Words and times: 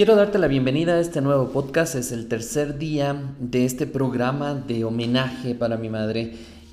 Quiero 0.00 0.16
darte 0.16 0.38
la 0.38 0.48
bienvenida 0.48 0.94
a 0.94 1.00
este 1.00 1.20
nuevo 1.20 1.50
podcast. 1.50 1.94
Es 1.94 2.10
el 2.10 2.26
tercer 2.26 2.78
día 2.78 3.34
de 3.38 3.66
este 3.66 3.86
programa 3.86 4.54
de 4.54 4.82
homenaje 4.86 5.54
para 5.54 5.76
mi 5.76 5.90
madre. 5.90 6.32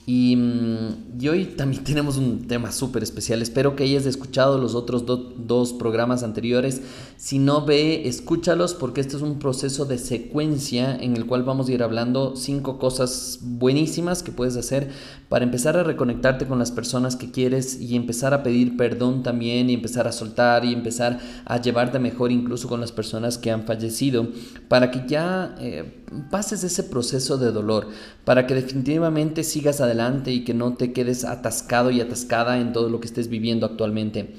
Mm, 0.10 1.20
y, 1.20 1.28
hoy 1.28 1.46
también 1.58 1.84
tenemos 1.84 2.16
un 2.16 2.48
tema 2.48 2.72
súper 2.72 3.04
especial. 3.04 3.42
Espero 3.42 3.76
que 3.76 3.84
hayas 3.84 4.06
escuchado 4.06 4.58
los 4.58 4.74
otros 4.74 5.04
dos 5.06 5.74
programas 5.74 6.24
anteriores. 6.24 6.82
Si 7.18 7.40
no 7.40 7.66
ve, 7.66 8.08
escúchalos 8.08 8.74
porque 8.74 9.02
este 9.02 9.18
es 9.18 9.22
un 9.22 9.38
proceso 9.38 9.84
de 9.86 9.98
secuencia 9.98 10.96
en 10.96 11.18
el 11.18 11.26
cual 11.26 11.44
vamos 11.44 11.68
a 11.68 11.74
ir 11.74 11.84
hablando 11.84 12.38
cinco 12.38 12.80
cosas 12.80 13.40
buenísimas 13.42 14.24
que 14.24 14.32
puedes 14.32 14.56
hacer 14.56 14.92
para 15.28 15.44
empezar 15.44 15.76
a 15.76 15.84
reconectarte 15.84 16.46
con 16.46 16.58
las 16.58 16.72
personas 16.72 17.18
que 17.18 17.30
quieres 17.30 17.82
y 17.82 17.98
empezar 17.98 18.34
a 18.34 18.44
pedir 18.44 18.78
perdón 18.78 19.24
también 19.24 19.70
y 19.70 19.74
empezar 19.74 20.08
a 20.08 20.14
soltar 20.14 20.64
y 20.64 20.72
empezar 20.72 21.20
a 21.44 21.62
llevarte 21.62 22.00
mejor 22.00 22.32
incluso 22.32 22.70
con 22.70 22.80
las 22.80 22.94
personas 22.94 23.38
que 23.38 23.52
han 23.52 23.66
fallecido 23.66 24.30
para 24.70 24.90
que 24.90 25.04
ya 25.06 25.56
eh, 25.60 26.06
pases 26.30 26.64
ese 26.64 26.84
proceso 26.84 27.38
de 27.38 27.52
dolor, 27.52 27.90
para 28.26 28.48
que 28.48 28.56
definitivamente 28.56 29.44
sigas 29.44 29.82
adelante 29.82 30.32
y 30.32 30.44
que 30.44 30.54
no 30.54 30.74
te 30.74 30.94
quedes 30.94 31.26
atascado 31.26 31.92
y 31.92 32.02
atascada 32.02 32.60
en 32.60 32.74
todo 32.74 32.90
lo 32.90 33.00
que 33.00 33.08
estés 33.08 33.28
viviendo 33.28 33.66
actualmente. 33.66 34.36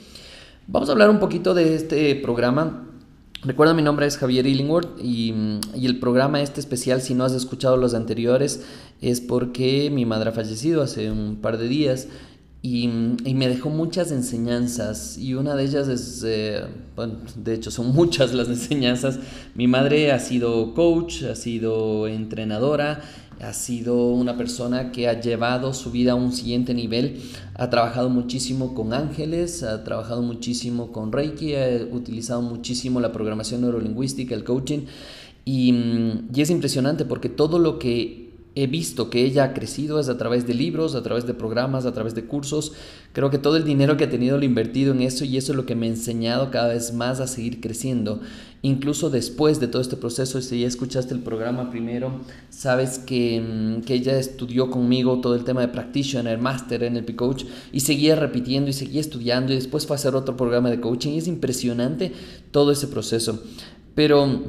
Vamos 0.66 0.88
a 0.88 0.92
hablar 0.92 1.10
un 1.10 1.18
poquito 1.18 1.54
de 1.54 1.74
este 1.74 2.14
programa. 2.16 2.84
Recuerda, 3.42 3.72
mi 3.72 3.82
nombre 3.82 4.06
es 4.06 4.18
Javier 4.18 4.46
Illingworth 4.46 4.98
y, 5.00 5.32
y, 5.74 5.86
el 5.86 6.00
programa 6.00 6.42
este 6.42 6.60
especial, 6.60 7.00
si 7.00 7.14
no 7.14 7.24
has 7.24 7.32
escuchado 7.32 7.76
los 7.76 7.94
anteriores, 7.94 8.64
es 9.00 9.20
porque 9.20 9.90
mi 9.90 10.04
madre 10.04 10.30
ha 10.30 10.32
fallecido 10.32 10.82
hace 10.82 11.10
un 11.10 11.36
par 11.36 11.56
de 11.56 11.68
días 11.68 12.08
y, 12.60 12.84
y 13.24 13.34
me 13.34 13.48
dejó 13.48 13.70
muchas 13.70 14.10
enseñanzas 14.10 15.16
y 15.16 15.34
una 15.34 15.54
de 15.54 15.64
ellas 15.64 15.88
es, 15.88 16.24
eh, 16.26 16.64
bueno, 16.96 17.14
de 17.36 17.54
hecho 17.54 17.70
son 17.70 17.92
muchas 17.94 18.34
las 18.34 18.48
enseñanzas. 18.48 19.18
Mi 19.54 19.66
madre 19.66 20.12
ha 20.12 20.18
sido 20.18 20.74
coach, 20.74 21.22
ha 21.24 21.34
sido 21.34 22.08
entrenadora 22.08 23.02
ha 23.40 23.52
sido 23.52 24.08
una 24.08 24.36
persona 24.36 24.90
que 24.90 25.08
ha 25.08 25.20
llevado 25.20 25.72
su 25.72 25.90
vida 25.90 26.12
a 26.12 26.14
un 26.14 26.32
siguiente 26.32 26.74
nivel, 26.74 27.20
ha 27.54 27.70
trabajado 27.70 28.08
muchísimo 28.08 28.74
con 28.74 28.92
ángeles, 28.92 29.62
ha 29.62 29.84
trabajado 29.84 30.22
muchísimo 30.22 30.92
con 30.92 31.12
Reiki, 31.12 31.54
ha 31.54 31.68
utilizado 31.92 32.42
muchísimo 32.42 33.00
la 33.00 33.12
programación 33.12 33.60
neurolingüística, 33.60 34.34
el 34.34 34.44
coaching, 34.44 34.86
y, 35.44 35.72
y 36.34 36.42
es 36.42 36.50
impresionante 36.50 37.04
porque 37.04 37.28
todo 37.28 37.58
lo 37.58 37.78
que 37.78 38.27
he 38.54 38.66
visto 38.66 39.10
que 39.10 39.24
ella 39.24 39.44
ha 39.44 39.54
crecido 39.54 40.00
es 40.00 40.08
a 40.08 40.18
través 40.18 40.46
de 40.46 40.54
libros, 40.54 40.94
a 40.94 41.02
través 41.02 41.26
de 41.26 41.34
programas, 41.34 41.86
a 41.86 41.92
través 41.92 42.14
de 42.14 42.24
cursos. 42.24 42.72
Creo 43.12 43.30
que 43.30 43.38
todo 43.38 43.56
el 43.56 43.64
dinero 43.64 43.96
que 43.96 44.04
ha 44.04 44.10
tenido 44.10 44.36
lo 44.36 44.42
he 44.42 44.46
invertido 44.46 44.92
en 44.92 45.02
eso 45.02 45.24
y 45.24 45.36
eso 45.36 45.52
es 45.52 45.56
lo 45.56 45.66
que 45.66 45.76
me 45.76 45.86
ha 45.86 45.90
enseñado 45.90 46.50
cada 46.50 46.68
vez 46.68 46.92
más 46.92 47.20
a 47.20 47.26
seguir 47.26 47.60
creciendo. 47.60 48.20
Incluso 48.62 49.10
después 49.10 49.60
de 49.60 49.68
todo 49.68 49.80
este 49.80 49.96
proceso, 49.96 50.42
si 50.42 50.60
ya 50.60 50.66
escuchaste 50.66 51.14
el 51.14 51.20
programa 51.20 51.70
primero, 51.70 52.20
sabes 52.50 52.98
que, 52.98 53.40
mm, 53.40 53.82
que 53.82 53.94
ella 53.94 54.18
estudió 54.18 54.70
conmigo 54.70 55.20
todo 55.20 55.36
el 55.36 55.44
tema 55.44 55.60
de 55.60 55.68
practitioner, 55.68 56.38
master, 56.38 56.82
en 56.82 56.96
el 56.96 57.16
Coach 57.16 57.44
y 57.72 57.80
seguía 57.80 58.16
repitiendo 58.16 58.70
y 58.70 58.72
seguía 58.72 59.00
estudiando 59.00 59.52
y 59.52 59.56
después 59.56 59.86
fue 59.86 59.94
a 59.94 59.98
hacer 59.98 60.16
otro 60.16 60.36
programa 60.36 60.70
de 60.70 60.80
coaching 60.80 61.16
es 61.16 61.28
impresionante 61.28 62.12
todo 62.50 62.72
ese 62.72 62.88
proceso. 62.88 63.42
Pero 63.94 64.42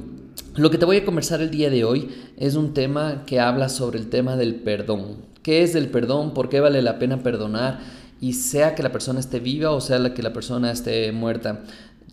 lo 0.55 0.69
que 0.69 0.77
te 0.77 0.85
voy 0.85 0.97
a 0.97 1.05
conversar 1.05 1.41
el 1.41 1.51
día 1.51 1.69
de 1.69 1.83
hoy 1.83 2.09
es 2.37 2.55
un 2.55 2.73
tema 2.73 3.23
que 3.25 3.39
habla 3.39 3.69
sobre 3.69 3.99
el 3.99 4.09
tema 4.09 4.35
del 4.35 4.55
perdón. 4.55 5.17
¿Qué 5.43 5.63
es 5.63 5.75
el 5.75 5.87
perdón? 5.89 6.33
¿Por 6.33 6.49
qué 6.49 6.59
vale 6.59 6.81
la 6.81 6.99
pena 6.99 7.23
perdonar? 7.23 7.79
Y 8.19 8.33
sea 8.33 8.75
que 8.75 8.83
la 8.83 8.91
persona 8.91 9.19
esté 9.19 9.39
viva 9.39 9.71
o 9.71 9.79
sea 9.79 10.13
que 10.13 10.21
la 10.21 10.33
persona 10.33 10.71
esté 10.71 11.11
muerta. 11.11 11.63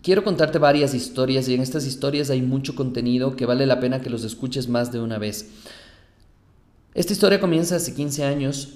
Quiero 0.01 0.23
contarte 0.23 0.59
varias 0.59 0.93
historias 0.93 1.49
y 1.49 1.55
en 1.55 1.61
estas 1.61 1.85
historias 1.85 2.29
hay 2.29 2.41
mucho 2.41 2.75
contenido 2.75 3.35
que 3.35 3.45
vale 3.45 3.65
la 3.65 3.79
pena 3.79 4.01
que 4.01 4.09
los 4.09 4.23
escuches 4.23 4.69
más 4.69 4.91
de 4.91 5.01
una 5.01 5.17
vez. 5.17 5.49
Esta 6.93 7.13
historia 7.13 7.39
comienza 7.39 7.75
hace 7.75 7.93
15 7.93 8.23
años, 8.23 8.75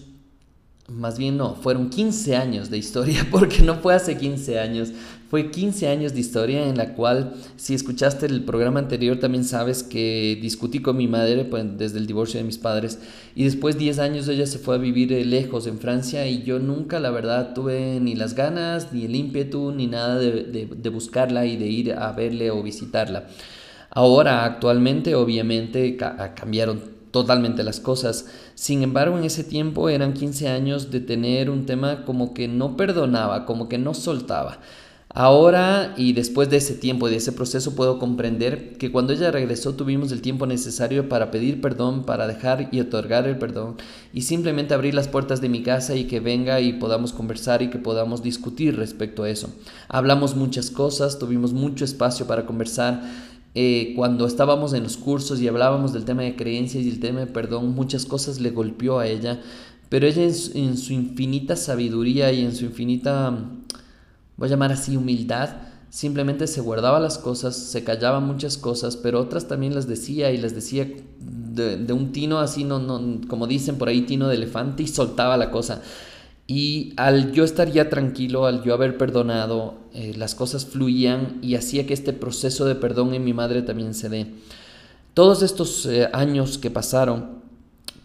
más 0.96 1.18
bien 1.18 1.38
no, 1.38 1.56
fueron 1.56 1.90
15 1.90 2.36
años 2.36 2.70
de 2.70 2.78
historia, 2.78 3.26
porque 3.32 3.62
no 3.62 3.76
fue 3.76 3.94
hace 3.94 4.18
15 4.18 4.60
años, 4.60 4.92
fue 5.30 5.50
15 5.50 5.88
años 5.88 6.14
de 6.14 6.20
historia 6.20 6.68
en 6.68 6.78
la 6.78 6.94
cual, 6.94 7.34
si 7.56 7.74
escuchaste 7.74 8.26
el 8.26 8.44
programa 8.44 8.80
anterior, 8.80 9.18
también 9.18 9.46
sabes 9.46 9.84
que 9.84 10.38
discutí 10.42 10.80
con 10.80 10.98
mi 10.98 11.08
madre 11.08 11.46
pues, 11.46 11.66
desde 11.78 12.00
el 12.00 12.08
divorcio 12.08 12.40
de 12.40 12.46
mis 12.46 12.58
padres 12.58 13.00
y 13.36 13.46
después 13.46 13.78
10 13.78 14.00
años 14.00 14.28
ella 14.28 14.46
se 14.46 14.60
fue 14.60 14.76
a 14.76 14.78
vivir 14.78 15.14
eh, 15.14 15.24
lejos 15.24 15.68
en 15.68 15.80
Francia 15.80 16.28
y 16.28 16.44
yo 16.44 16.60
nunca, 16.60 17.00
la 17.00 17.12
verdad, 17.12 17.54
tuve 17.54 18.00
ni 18.02 18.16
las 18.16 18.36
ganas, 18.36 18.92
ni 18.92 19.06
el 19.06 19.16
ímpetu, 19.16 19.72
ni 19.72 19.88
nada 19.88 20.20
de, 20.20 20.44
de 20.44 20.90
buscarla 20.90 21.46
y 21.46 21.58
de 21.58 21.68
ir 21.68 21.94
a 21.94 22.12
verle 22.12 22.52
o 22.52 22.62
visitarla. 22.62 23.28
Ahora, 23.94 24.46
actualmente, 24.46 25.16
obviamente, 25.16 25.98
cambiaron 25.98 27.01
totalmente 27.12 27.64
las 27.64 27.80
cosas. 27.80 28.26
Sin 28.56 28.84
embargo, 28.84 29.18
en 29.18 29.26
ese 29.26 29.44
tiempo 29.44 29.90
eran 29.90 30.14
15 30.14 30.50
años 30.50 30.92
de 30.92 31.00
tener 31.00 31.50
un 31.50 31.66
tema 31.66 32.06
como 32.06 32.34
que 32.34 32.48
no 32.48 32.78
perdonaba, 32.78 33.46
como 33.46 33.70
que 33.70 33.78
no 33.78 33.94
soltaba. 33.94 34.60
Ahora 35.14 35.94
y 35.98 36.14
después 36.14 36.50
de 36.50 36.56
ese 36.58 36.74
tiempo 36.74 37.10
de 37.10 37.18
ese 37.18 37.34
proceso 37.34 37.76
puedo 37.76 38.00
comprender 38.00 38.78
que 38.78 38.94
cuando 38.94 39.12
ella 39.12 39.30
regresó 39.30 39.76
tuvimos 39.76 40.14
el 40.14 40.22
tiempo 40.22 40.46
necesario 40.46 41.10
para 41.10 41.32
pedir 41.32 41.60
perdón, 41.60 42.06
para 42.06 42.28
dejar 42.28 42.70
y 42.72 42.80
otorgar 42.80 43.28
el 43.28 43.38
perdón 43.38 43.76
y 44.14 44.22
simplemente 44.22 44.74
abrir 44.74 44.94
las 44.94 45.10
puertas 45.10 45.42
de 45.42 45.50
mi 45.50 45.64
casa 45.64 45.98
y 45.98 46.06
que 46.06 46.22
venga 46.22 46.62
y 46.62 46.72
podamos 46.72 47.12
conversar 47.12 47.62
y 47.62 47.70
que 47.70 47.78
podamos 47.78 48.24
discutir 48.24 48.78
respecto 48.78 49.24
a 49.24 49.30
eso. 49.30 49.50
Hablamos 49.90 50.38
muchas 50.38 50.72
cosas, 50.72 51.20
tuvimos 51.20 51.52
mucho 51.52 51.84
espacio 51.84 52.26
para 52.26 52.46
conversar. 52.46 53.02
Eh, 53.54 53.94
cuando 53.98 54.26
estábamos 54.26 54.74
en 54.74 54.84
los 54.84 54.96
cursos 54.96 55.42
y 55.42 55.48
hablábamos 55.48 55.92
del 55.92 56.06
tema 56.06 56.22
de 56.22 56.38
creencias 56.38 56.86
y 56.86 56.90
el 56.90 57.00
tema 57.02 57.20
de 57.22 57.28
perdón, 57.28 57.76
muchas 57.76 58.06
cosas 58.06 58.40
le 58.40 58.52
golpeó 58.52 59.00
a 59.00 59.08
ella, 59.08 59.42
pero 59.90 60.08
ella 60.08 60.24
en 60.24 60.78
su 60.78 60.94
infinita 60.94 61.58
sabiduría 61.58 62.32
y 62.32 62.46
en 62.46 62.56
su 62.56 62.64
infinita 62.64 63.38
voy 64.38 64.48
a 64.48 64.52
llamar 64.52 64.72
así 64.72 64.96
humildad, 64.96 65.50
simplemente 65.90 66.48
se 66.48 66.62
guardaba 66.62 67.02
las 67.02 67.18
cosas, 67.18 67.58
se 67.58 67.84
callaba 67.84 68.22
muchas 68.22 68.58
cosas, 68.58 68.96
pero 68.96 69.20
otras 69.20 69.50
también 69.50 69.76
las 69.76 69.86
decía 69.86 70.32
y 70.32 70.38
las 70.38 70.56
decía 70.56 70.88
de, 71.20 71.92
un 71.92 72.14
tino 72.14 72.40
así, 72.40 72.64
no, 72.64 72.80
no, 72.80 73.28
como 73.28 73.48
dicen 73.48 73.78
por 73.78 73.90
ahí, 73.90 74.04
tino 74.04 74.30
de 74.30 74.36
elefante 74.36 74.84
y 74.84 74.88
soltaba 74.88 75.36
la 75.36 75.52
cosa. 75.52 75.82
Y 76.54 76.92
al 76.98 77.32
yo 77.32 77.46
estar 77.46 77.72
ya 77.72 77.90
tranquilo, 77.90 78.46
al 78.46 78.62
yo 78.62 78.74
haber 78.74 78.98
perdonado, 78.98 79.76
eh, 79.94 80.14
las 80.18 80.36
cosas 80.36 80.66
fluían 80.66 81.40
y 81.42 81.56
hacía 81.56 81.88
que 81.88 81.94
este 81.94 82.12
proceso 82.12 82.66
de 82.66 82.76
perdón 82.76 83.14
en 83.14 83.24
mi 83.24 83.32
madre 83.32 83.62
también 83.62 83.94
se 83.94 84.10
dé. 84.10 84.28
Todos 85.14 85.44
estos 85.44 85.86
eh, 85.86 86.10
años 86.12 86.58
que 86.58 86.70
pasaron, 86.70 87.40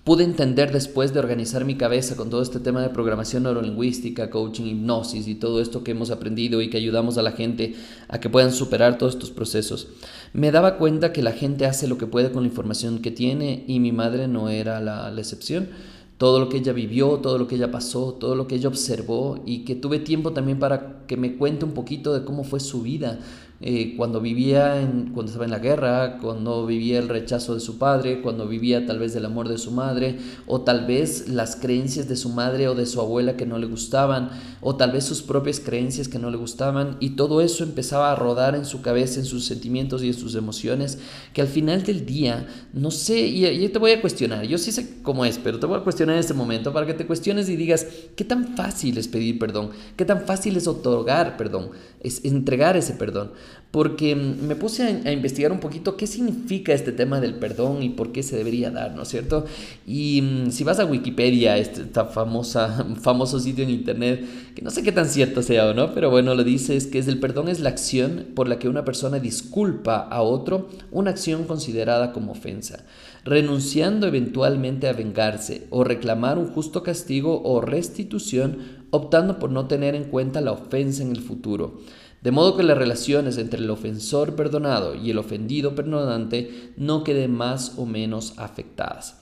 pude 0.04 0.22
entender 0.22 0.70
después 0.70 1.12
de 1.12 1.18
organizar 1.18 1.64
mi 1.64 1.74
cabeza 1.74 2.14
con 2.14 2.30
todo 2.30 2.40
este 2.40 2.60
tema 2.60 2.80
de 2.82 2.90
programación 2.90 3.42
neurolingüística, 3.42 4.30
coaching, 4.30 4.66
hipnosis 4.66 5.26
y 5.26 5.34
todo 5.34 5.60
esto 5.60 5.82
que 5.82 5.90
hemos 5.90 6.12
aprendido 6.12 6.62
y 6.62 6.70
que 6.70 6.76
ayudamos 6.76 7.18
a 7.18 7.22
la 7.22 7.32
gente 7.32 7.74
a 8.06 8.20
que 8.20 8.30
puedan 8.30 8.52
superar 8.52 8.96
todos 8.96 9.14
estos 9.14 9.32
procesos. 9.32 9.88
Me 10.32 10.52
daba 10.52 10.76
cuenta 10.76 11.12
que 11.12 11.20
la 11.20 11.32
gente 11.32 11.66
hace 11.66 11.88
lo 11.88 11.98
que 11.98 12.06
puede 12.06 12.30
con 12.30 12.44
la 12.44 12.48
información 12.48 13.00
que 13.00 13.10
tiene 13.10 13.64
y 13.66 13.80
mi 13.80 13.90
madre 13.90 14.28
no 14.28 14.50
era 14.50 14.80
la, 14.80 15.10
la 15.10 15.20
excepción 15.20 15.70
todo 16.19 16.41
lo 16.41 16.49
que 16.49 16.59
ella 16.59 16.72
vivió, 16.72 17.19
todo 17.19 17.38
lo 17.38 17.47
que 17.47 17.56
ella 17.56 17.71
pasó, 17.71 18.15
todo 18.15 18.34
lo 18.34 18.47
que 18.47 18.54
ella 18.54 18.69
observó 18.69 19.43
y 19.44 19.65
que 19.65 19.75
tuve 19.75 19.99
tiempo 19.99 20.32
también 20.32 20.59
para 20.59 21.06
que 21.06 21.16
me 21.16 21.37
cuente 21.37 21.65
un 21.65 21.72
poquito 21.72 22.15
de 22.15 22.25
cómo 22.25 22.43
fue 22.43 22.60
su 22.60 22.82
vida, 22.82 23.21
eh, 23.62 23.94
cuando 23.96 24.20
vivía, 24.20 24.82
en, 24.82 25.12
cuando 25.14 25.30
estaba 25.30 25.46
en 25.46 25.50
la 25.50 25.58
guerra, 25.58 26.18
cuando 26.18 26.66
vivía 26.66 26.98
el 26.98 27.08
rechazo 27.08 27.54
de 27.54 27.60
su 27.60 27.78
padre, 27.78 28.20
cuando 28.20 28.46
vivía 28.46 28.84
tal 28.84 28.98
vez 28.98 29.16
el 29.16 29.24
amor 29.24 29.48
de 29.48 29.56
su 29.56 29.70
madre, 29.70 30.18
o 30.46 30.60
tal 30.60 30.86
vez 30.86 31.28
las 31.28 31.56
creencias 31.56 32.06
de 32.06 32.16
su 32.16 32.28
madre 32.28 32.68
o 32.68 32.74
de 32.74 32.84
su 32.84 33.00
abuela 33.00 33.38
que 33.38 33.47
no 33.47 33.56
le 33.56 33.66
gustaban, 33.66 34.28
o 34.60 34.76
tal 34.76 34.92
vez 34.92 35.04
sus 35.04 35.22
propias 35.22 35.58
creencias 35.58 36.08
que 36.08 36.18
no 36.18 36.30
le 36.30 36.36
gustaban, 36.36 36.98
y 37.00 37.10
todo 37.10 37.41
eso 37.41 37.64
empezaba 37.64 38.12
a 38.12 38.14
rodar 38.14 38.54
en 38.56 38.66
su 38.66 38.82
cabeza, 38.82 39.20
en 39.20 39.26
sus 39.26 39.47
sentimientos 39.47 40.02
y 40.02 40.09
en 40.09 40.14
sus 40.14 40.34
emociones, 40.34 40.98
que 41.32 41.41
al 41.41 41.48
final 41.48 41.82
del 41.82 42.04
día, 42.04 42.47
no 42.74 42.91
sé, 42.91 43.20
y, 43.20 43.47
y 43.47 43.68
te 43.70 43.78
voy 43.78 43.92
a 43.92 44.02
cuestionar, 44.02 44.44
yo 44.47 44.59
sí 44.59 44.70
sé 44.70 45.00
cómo 45.02 45.24
es, 45.24 45.38
pero 45.38 45.59
te 45.59 45.64
voy 45.64 45.78
a 45.78 45.82
cuestionar 45.82 46.16
en 46.16 46.20
este 46.20 46.34
momento 46.34 46.74
para 46.74 46.86
que 46.86 46.92
te 46.92 47.06
cuestiones 47.06 47.48
y 47.48 47.56
digas, 47.56 47.86
¿qué 48.16 48.24
tan 48.24 48.54
fácil 48.54 48.98
es 48.98 49.09
pedir 49.09 49.38
perdón? 49.38 49.70
¿Qué 49.97 50.04
tan 50.04 50.26
fácil 50.26 50.59
es 50.59 50.66
otorgar 50.66 51.38
perdón? 51.38 51.70
Es 52.00 52.24
entregar 52.24 52.76
ese 52.76 52.92
perdón 52.92 53.30
porque 53.77 54.16
me 54.16 54.57
puse 54.57 54.84
a, 55.04 55.13
investigar 55.13 55.53
un 55.53 55.60
poquito 55.60 55.98
qué 55.98 56.07
significa 56.07 56.72
este 56.72 56.93
tema 56.93 57.21
del 57.21 57.34
perdón 57.34 57.83
y 57.83 57.91
por 57.91 58.10
qué 58.10 58.22
se 58.22 58.34
debería 58.34 58.71
dar, 58.71 58.95
¿no 58.95 59.03
es 59.03 59.09
cierto? 59.09 59.45
Y 59.87 60.22
mm, 60.22 60.51
si 60.51 60.65
vas 60.65 60.78
a 60.78 60.87
Wikipedia, 60.87 61.59
este 61.59 61.84
famosa, 62.04 62.87
famoso 63.03 63.39
sitio 63.39 63.65
en 63.65 63.71
internet, 63.71 64.25
que 64.54 64.63
no 64.63 64.71
sé 64.71 64.83
qué 64.83 64.93
tan 64.93 65.10
cierto 65.10 65.43
sea 65.43 65.66
o 65.66 65.75
no, 65.75 65.93
pero 65.93 66.09
bueno, 66.10 66.34
lo 66.34 66.43
dice, 66.43 66.75
es 66.75 66.87
que 66.87 66.98
es 66.98 67.07
el 67.07 67.21
perdón 67.21 67.48
es 67.48 67.60
la 67.60 67.69
acción 67.69 68.28
por 68.34 68.48
la 68.48 68.59
que 68.59 68.71
una 68.71 68.87
persona 68.87 69.19
disculpa 69.19 69.98
a 69.98 70.22
otro 70.22 70.71
una 70.91 71.10
acción 71.10 71.45
considerada 71.45 72.15
como 72.15 72.33
ofensa, 72.33 72.87
renunciando 73.25 74.07
eventualmente 74.07 74.89
a 74.89 74.95
vengarse 74.95 75.66
o 75.69 75.84
reclamar 75.84 76.39
un 76.39 76.48
justo 76.48 76.83
castigo 76.83 77.43
o 77.45 77.60
restitución, 77.60 78.87
optando 78.91 79.39
por 79.39 79.51
no 79.51 79.66
tener 79.66 79.95
en 79.95 80.04
cuenta 80.04 80.41
la 80.41 80.53
ofensa 80.53 81.03
en 81.03 81.10
el 81.10 81.21
futuro. 81.21 81.81
De 82.26 82.32
modo 82.32 82.56
que 82.56 82.64
las 82.64 82.76
relaciones 82.76 83.38
entre 83.38 83.60
el 83.60 83.70
ofensor 83.70 84.34
perdonado 84.34 84.96
y 84.96 85.12
el 85.12 85.18
ofendido 85.18 85.76
perdonante 85.76 86.72
no 86.76 87.04
queden 87.04 87.30
más 87.30 87.74
o 87.76 87.86
menos 87.86 88.34
afectadas. 88.36 89.20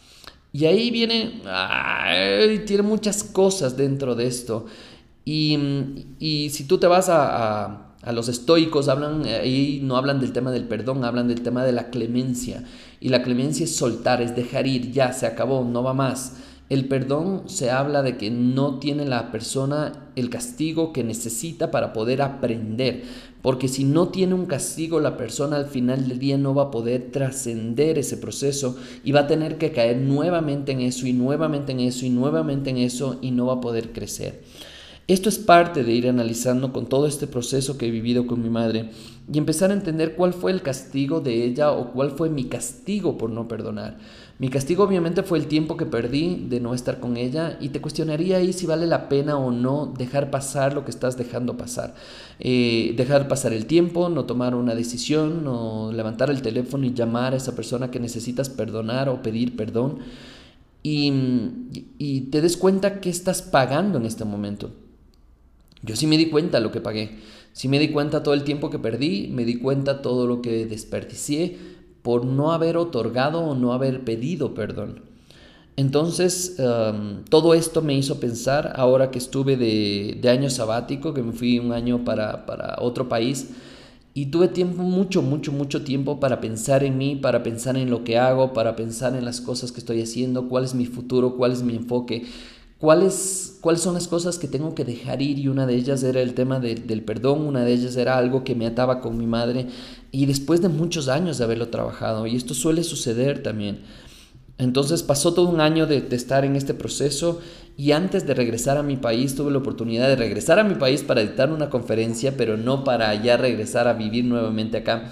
Y 0.54 0.64
ahí 0.64 0.90
viene, 0.90 1.42
tiene 2.64 2.82
muchas 2.82 3.22
cosas 3.22 3.76
dentro 3.76 4.14
de 4.14 4.26
esto. 4.26 4.64
Y, 5.22 6.48
si 6.50 6.64
tú 6.66 6.78
te 6.78 6.86
vas 6.86 7.10
a, 7.10 7.92
a, 8.00 8.12
los 8.12 8.28
estoicos, 8.28 8.88
hablan, 8.88 9.26
ahí 9.26 9.80
no 9.82 9.98
hablan 9.98 10.18
del 10.18 10.32
tema 10.32 10.50
del 10.50 10.64
perdón, 10.64 11.04
hablan 11.04 11.28
del 11.28 11.42
tema 11.42 11.62
de 11.62 11.72
la 11.72 11.90
clemencia. 11.90 12.64
Y 13.00 13.10
la 13.10 13.22
clemencia 13.22 13.64
es 13.64 13.76
soltar, 13.76 14.22
es 14.22 14.34
dejar 14.34 14.66
ir, 14.66 14.92
ya 14.92 15.12
se 15.12 15.26
acabó, 15.26 15.62
no 15.62 15.82
va 15.82 15.92
más. 15.92 16.36
El 16.70 16.88
perdón 16.88 17.43
se 17.44 17.70
habla 17.70 18.02
de 18.02 18.16
que 18.16 18.31
no 18.31 18.78
tiene 18.78 19.05
la 19.05 19.31
persona 19.31 20.08
el 20.16 20.31
castigo 20.31 20.94
que 20.94 21.05
necesita 21.05 21.70
para 21.70 21.93
poder 21.93 22.22
aprender, 22.22 23.02
porque 23.43 23.69
si 23.69 23.84
no 23.84 24.08
tiene 24.08 24.32
un 24.32 24.46
castigo 24.46 24.99
la 24.99 25.19
persona 25.19 25.56
al 25.56 25.66
final 25.66 26.08
del 26.08 26.19
día 26.19 26.38
no 26.38 26.55
va 26.55 26.64
a 26.64 26.70
poder 26.70 27.11
trascender 27.12 27.99
ese 27.99 28.16
proceso 28.16 28.78
y 29.05 29.12
va 29.12 29.20
a 29.20 29.26
tener 29.26 29.58
que 29.58 29.72
caer 29.72 29.99
nuevamente 29.99 30.72
en 30.72 30.81
eso 30.81 31.06
y 31.06 31.12
nuevamente 31.12 31.72
en 31.72 31.81
eso 31.81 32.06
y 32.06 32.11
nuevamente 32.11 32.70
en 32.70 32.78
eso 32.78 33.19
y 33.20 33.31
no 33.31 33.44
va 33.44 33.55
a 33.55 33.61
poder 33.61 33.93
crecer. 33.93 34.40
Esto 35.06 35.28
es 35.28 35.38
parte 35.38 35.84
de 35.84 35.93
ir 35.93 36.08
analizando 36.08 36.72
con 36.72 36.87
todo 36.87 37.06
este 37.06 37.26
proceso 37.26 37.76
que 37.76 37.88
he 37.88 37.90
vivido 37.90 38.26
con 38.26 38.43
mi 38.43 38.49
madre 38.49 38.88
y 39.31 39.37
empezar 39.37 39.70
a 39.70 39.75
entender 39.75 40.14
cuál 40.14 40.32
fue 40.32 40.50
el 40.50 40.62
castigo 40.62 41.20
de 41.20 41.44
ella 41.44 41.72
o 41.72 41.93
cuál 41.93 42.12
fue 42.12 42.31
mi 42.31 42.44
castigo 42.44 43.19
por 43.19 43.28
no 43.28 43.46
perdonar. 43.46 43.99
Mi 44.38 44.48
castigo 44.48 44.82
obviamente 44.82 45.22
fue 45.22 45.38
el 45.38 45.46
tiempo 45.46 45.76
que 45.76 45.86
perdí 45.86 46.46
de 46.48 46.58
no 46.58 46.75
estar 46.75 46.98
con 46.98 47.16
ella 47.16 47.56
y 47.60 47.69
te 47.69 47.81
cuestionaría 47.81 48.38
ahí 48.38 48.52
si 48.52 48.66
vale 48.66 48.86
la 48.86 49.08
pena 49.08 49.36
o 49.36 49.52
no 49.52 49.94
dejar 49.96 50.31
pasar 50.31 50.75
lo 50.75 50.84
que 50.84 50.90
estás 50.90 51.16
dejando 51.16 51.56
pasar. 51.56 51.94
Eh, 52.40 52.94
dejar 52.96 53.28
pasar 53.28 53.52
el 53.52 53.66
tiempo, 53.66 54.08
no 54.08 54.25
tomar 54.25 54.56
una 54.56 54.75
decisión, 54.75 55.44
no 55.44 55.92
levantar 55.92 56.31
el 56.31 56.42
teléfono 56.42 56.84
y 56.84 56.92
llamar 56.92 57.32
a 57.32 57.36
esa 57.36 57.54
persona 57.54 57.92
que 57.92 58.00
necesitas 58.00 58.50
perdonar 58.50 59.08
o 59.08 59.22
pedir 59.22 59.56
perdón 59.56 60.00
y, 60.82 61.12
y 61.98 62.22
te 62.22 62.40
des 62.40 62.56
cuenta 62.56 63.00
que 63.00 63.10
estás 63.10 63.40
pagando 63.40 63.98
en 63.98 64.04
este 64.04 64.25
momento. 64.25 64.72
Yo 65.82 65.96
sí 65.96 66.06
me 66.06 66.16
di 66.16 66.26
cuenta 66.26 66.60
lo 66.60 66.72
que 66.72 66.80
pagué, 66.80 67.19
sí 67.52 67.69
me 67.69 67.78
di 67.78 67.90
cuenta 67.90 68.22
todo 68.22 68.34
el 68.34 68.42
tiempo 68.42 68.70
que 68.70 68.78
perdí, 68.78 69.28
me 69.28 69.44
di 69.44 69.56
cuenta 69.56 70.02
todo 70.02 70.26
lo 70.26 70.42
que 70.42 70.66
desperdicié, 70.66 71.58
por 72.04 72.26
no 72.26 72.52
haber 72.52 72.76
otorgado 72.76 73.40
o 73.40 73.54
no 73.54 73.72
haber 73.72 74.04
pedido 74.04 74.52
perdón. 74.52 75.00
Entonces, 75.76 76.56
um, 76.58 77.24
todo 77.30 77.54
esto 77.54 77.80
me 77.80 77.94
hizo 77.94 78.20
pensar, 78.20 78.74
ahora 78.76 79.10
que 79.10 79.18
estuve 79.18 79.56
de, 79.56 80.28
año 80.28 80.50
sabático, 80.50 81.14
que 81.14 81.22
me 81.22 81.32
fui 81.32 81.58
un 81.58 81.72
año 81.72 82.04
para, 82.04 82.44
para, 82.44 82.76
otro 82.80 83.08
país, 83.08 83.52
y 84.12 84.26
tuve 84.26 84.48
tiempo, 84.48 84.82
mucho, 84.82 85.22
mucho, 85.22 85.50
mucho 85.50 85.82
tiempo 85.82 86.20
para 86.20 86.40
pensar 86.40 86.84
en 86.84 86.98
mí, 86.98 87.16
para 87.16 87.42
pensar 87.42 87.78
en 87.78 87.88
lo 87.88 88.04
que 88.04 88.18
hago, 88.18 88.52
para 88.52 88.76
pensar 88.76 89.16
en 89.16 89.24
las 89.24 89.40
cosas 89.40 89.72
que 89.72 89.80
estoy 89.80 90.02
haciendo, 90.02 90.50
cuál 90.50 90.64
es 90.64 90.74
mi 90.74 90.84
futuro, 90.84 91.36
cuál 91.36 91.52
es 91.52 91.62
mi 91.62 91.74
enfoque, 91.74 92.26
cuáles, 92.78 93.58
cuáles 93.62 93.80
son 93.80 93.94
las 93.94 94.08
cosas 94.08 94.38
que 94.38 94.46
tengo 94.46 94.74
que 94.74 94.84
dejar 94.84 95.22
ir, 95.22 95.38
y 95.38 95.48
una 95.48 95.66
de 95.66 95.74
ellas 95.74 96.02
era 96.02 96.20
el 96.20 96.34
tema 96.34 96.60
del 96.60 97.02
perdón, 97.02 97.40
una 97.40 97.64
de 97.64 97.72
ellas 97.72 97.96
era 97.96 98.18
algo 98.18 98.44
que 98.44 98.54
me 98.54 98.66
ataba 98.66 99.00
con 99.00 99.16
mi 99.16 99.26
madre, 99.26 99.68
y 100.14 100.26
después 100.26 100.62
de 100.62 100.69
muchos 100.69 101.08
años 101.08 101.38
de 101.38 101.44
haberlo 101.44 101.70
trabajado, 101.70 102.28
y 102.28 102.37
esto 102.37 102.55
suele 102.55 102.84
suceder 102.84 103.43
también. 103.43 103.81
Entonces 104.58 105.02
pasó 105.02 105.34
todo 105.34 105.49
un 105.49 105.61
año 105.61 105.87
de, 105.87 106.06
estar 106.12 106.44
en 106.44 106.55
este 106.55 106.72
proceso 106.72 107.40
y 107.76 107.90
antes 107.90 108.25
de 108.25 108.34
regresar 108.34 108.78
a 108.78 108.84
mi 108.84 108.96
país 108.96 109.34
tuve 109.34 109.50
la 109.50 109.58
oportunidad 109.58 110.06
de 110.06 110.14
regresar 110.14 110.61
a 110.61 110.64
mi 110.64 110.76
país 110.76 111.02
para 111.02 111.20
editar 111.20 111.50
una 111.50 111.69
conferencia, 111.69 112.37
pero 112.37 112.56
no 112.56 112.84
para 112.84 113.12
ya 113.20 113.37
regresar 113.37 113.88
a 113.88 113.94
vivir 113.94 114.25
nuevamente 114.25 114.76
acá. 114.76 115.11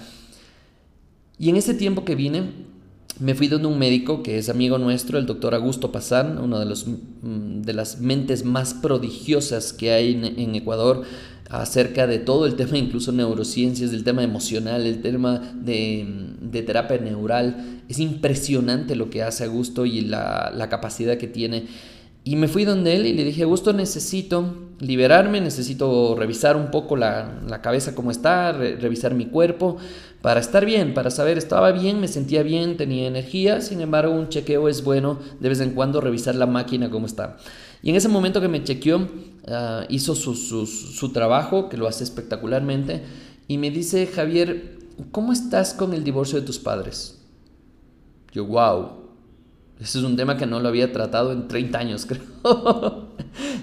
Y 1.37 1.49
en 1.49 1.57
ese 1.57 1.73
tiempo 1.73 2.05
que 2.05 2.15
vine, 2.15 2.51
me 3.19 3.35
fui 3.35 3.49
donde 3.49 3.67
un 3.67 3.77
médico 3.77 4.23
que 4.23 4.37
es 4.37 4.47
amigo 4.47 4.77
nuestro, 4.77 5.19
el 5.19 5.25
doctor 5.25 5.53
Augusto 5.53 5.91
Pazán, 5.91 6.37
uno 6.37 6.59
de, 6.59 6.65
los, 6.65 6.87
mm, 6.87 7.63
de 7.63 7.73
las 7.73 7.99
mentes 7.99 8.45
más 8.45 8.73
prodigiosas 8.73 9.73
que 9.73 9.91
hay 9.91 10.33
en 10.37 10.55
Ecuador 10.55 11.03
acerca 11.49 12.07
de 12.07 12.19
todo 12.19 12.45
el 12.45 12.55
tema, 12.55 12.77
incluso 12.77 13.11
neurociencias, 13.11 13.91
del 13.91 14.03
tema 14.03 14.23
emocional, 14.23 14.85
el 14.85 15.01
tema 15.01 15.39
de, 15.55 16.63
terapia 16.65 16.97
neural. 16.97 17.81
Es 17.89 17.99
impresionante 17.99 18.95
lo 18.95 19.09
que 19.09 19.23
hace 19.23 19.43
Augusto 19.45 19.85
y 19.85 20.01
la, 20.01 20.67
capacidad 20.69 21.17
que 21.17 21.27
tiene. 21.27 21.67
Y 22.23 22.37
me 22.37 22.47
fui 22.47 22.63
donde 22.63 22.95
él 22.95 23.05
y 23.05 23.13
le 23.13 23.25
dije, 23.25 23.43
Augusto, 23.43 23.73
necesito 23.73 24.55
liberarme, 24.79 25.41
necesito 25.41 26.15
revisar 26.17 26.55
un 26.55 26.71
poco 26.71 26.95
la, 26.95 27.59
cabeza 27.61 27.93
como 27.93 28.11
está, 28.11 28.51
revisar 28.53 29.13
mi 29.13 29.25
cuerpo, 29.25 29.77
para 30.21 30.39
estar 30.39 30.65
bien, 30.65 30.93
para 30.93 31.11
saber, 31.11 31.37
estaba 31.37 31.73
bien, 31.73 31.99
me 31.99 32.07
sentía 32.07 32.43
bien, 32.43 32.77
tenía 32.77 33.07
energía, 33.07 33.59
sin 33.59 33.81
embargo 33.81 34.13
un 34.13 34.29
chequeo 34.29 34.69
es 34.69 34.83
bueno 34.83 35.19
de 35.41 35.49
vez 35.49 35.59
en 35.59 35.71
cuando 35.71 35.99
revisar 35.99 36.35
la 36.35 36.45
máquina 36.45 36.89
como 36.89 37.07
está. 37.07 37.37
Y 37.83 37.89
en 37.89 37.97
ese 37.97 38.07
momento 38.07 38.39
que 38.39 38.47
me 38.47 38.63
chequeó, 38.63 39.09
ah, 39.47 39.85
hizo 39.89 40.15
su, 40.15 40.35
su, 40.35 41.09
trabajo, 41.09 41.67
que 41.67 41.75
lo 41.75 41.85
hace 41.87 42.05
espectacularmente, 42.05 43.03
y 43.49 43.57
me 43.57 43.69
dice, 43.71 44.07
Javier, 44.07 44.79
¿cómo 45.11 45.33
estás 45.33 45.73
con 45.73 45.93
el 45.93 46.05
divorcio 46.05 46.39
de 46.39 46.45
tus 46.45 46.59
padres? 46.59 47.19
Yo, 48.31 48.45
wow, 48.45 48.87
ese 49.81 49.99
es 49.99 50.05
un 50.05 50.15
tema 50.15 50.37
que 50.37 50.45
no 50.45 50.61
lo 50.61 50.69
había 50.69 50.93
tratado 50.93 51.33
en 51.33 51.49
30 51.49 51.77
años, 51.77 52.05
creo. 52.07 53.09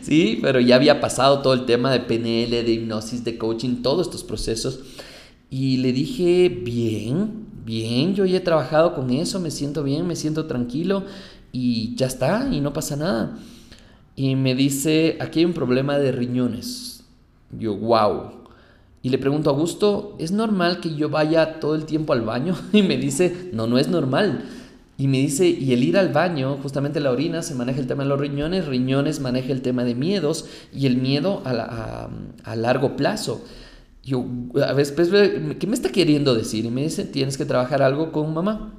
sí, 0.03 0.39
pero 0.43 0.61
ya 0.61 0.77
había 0.77 1.01
pasado 1.01 1.41
todo 1.41 1.55
el 1.55 1.65
tema 1.65 1.91
de 1.91 2.01
PNL, 2.01 2.51
de 2.51 2.73
hipnosis, 2.73 3.25
de 3.25 3.39
coaching, 3.39 3.77
todos 3.77 4.07
estos 4.07 4.23
procesos. 4.23 4.81
Y 5.49 5.79
le 5.79 5.95
dije, 5.95 6.51
bien, 6.51 7.47
bien, 7.65 8.15
yo 8.15 8.27
ya 8.27 8.37
he 8.37 8.41
trabajado 8.41 8.95
con 8.95 9.11
eso, 9.11 9.41
me 9.41 9.51
siento 9.51 9.83
bien, 9.83 10.07
me 10.07 10.15
siento 10.15 10.45
tranquilo 10.45 11.05
y 11.53 11.95
ya 11.97 12.07
está, 12.07 12.51
y 12.53 12.61
no 12.61 12.75
pasa 12.75 12.97
nada 12.97 13.39
y 14.21 14.37
me 14.37 14.55
dice, 14.55 15.17
aquí 15.19 15.39
hay 15.39 15.47
un 15.47 15.55
problema 15.55 15.97
de 15.97 16.13
riñones. 16.13 17.05
Yo, 17.59 17.75
wow. 17.75 18.33
Y 19.01 19.09
le 19.09 19.17
pregunto 19.17 19.49
a 19.49 19.55
Augusto, 19.55 20.15
¿es 20.19 20.31
normal 20.31 20.81
que 20.81 20.95
yo 20.95 21.09
vaya 21.09 21.59
todo 21.59 21.75
el 21.75 21.87
tiempo 21.87 22.13
al 22.13 22.21
baño? 22.21 22.55
Y 22.75 22.83
me 22.83 22.99
dice, 22.99 23.49
no, 23.55 23.67
no 23.67 23.79
es 23.79 23.89
normal. 23.89 24.45
Y 24.99 25.09
me 25.09 25.17
dice, 25.17 25.49
y 25.49 25.73
el 25.73 25.83
ir 25.83 25.97
al 25.97 26.11
baño, 26.11 26.59
justamente 26.63 27.01
la 27.01 27.13
orina, 27.13 27.41
se 27.41 27.55
maneja 27.55 27.81
el 27.81 27.87
tema 27.87 28.03
de 28.03 28.11
los 28.11 28.21
riñones, 28.21 28.67
riñones 28.67 29.21
maneja 29.21 29.53
el 29.53 29.63
tema 29.63 29.85
de 29.85 29.95
miedos 29.95 30.45
y 30.71 30.85
el 30.85 30.99
miedo 30.99 31.41
a, 31.47 32.11
largo 32.57 32.97
plazo. 32.97 33.43
Yo, 34.05 34.27
a 34.63 34.75
ver, 34.75 34.95
pues, 34.95 35.09
¿qué 35.59 35.67
me 35.67 35.75
está 35.75 35.89
queriendo 35.89 36.35
decir? 36.35 36.67
Y 36.67 36.71
me 36.71 36.83
dice, 36.83 37.05
tienes 37.05 37.39
que 37.39 37.47
trabajar 37.47 37.81
algo 37.81 38.13
con 38.13 38.35
mamá. 38.35 38.75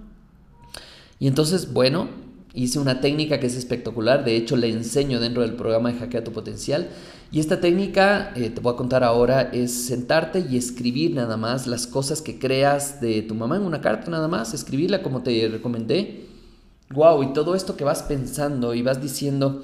Y 1.17 1.25
entonces, 1.25 1.73
bueno, 1.73 2.09
Hice 2.53 2.79
una 2.79 2.99
técnica 2.99 3.39
que 3.39 3.47
es 3.47 3.55
espectacular, 3.55 4.25
de 4.25 4.35
hecho 4.35 4.57
le 4.57 4.69
enseño 4.69 5.21
dentro 5.21 5.41
del 5.41 5.53
programa 5.53 5.91
de 5.91 5.99
Hackea 5.99 6.23
tu 6.23 6.33
Potencial. 6.33 6.89
Y 7.31 7.39
esta 7.39 7.61
técnica, 7.61 8.33
eh, 8.35 8.49
te 8.49 8.59
voy 8.59 8.73
a 8.73 8.77
contar 8.77 9.05
ahora, 9.05 9.41
es 9.53 9.85
sentarte 9.85 10.45
y 10.49 10.57
escribir 10.57 11.15
nada 11.15 11.37
más 11.37 11.65
las 11.65 11.87
cosas 11.87 12.21
que 12.21 12.39
creas 12.39 12.99
de 12.99 13.21
tu 13.21 13.35
mamá 13.35 13.55
en 13.55 13.61
una 13.61 13.79
carta 13.79 14.11
nada 14.11 14.27
más, 14.27 14.53
escribirla 14.53 15.01
como 15.01 15.23
te 15.23 15.47
recomendé. 15.47 16.25
Wow, 16.93 17.23
y 17.23 17.31
todo 17.31 17.55
esto 17.55 17.77
que 17.77 17.85
vas 17.85 18.03
pensando 18.03 18.73
y 18.73 18.81
vas 18.81 19.01
diciendo, 19.01 19.63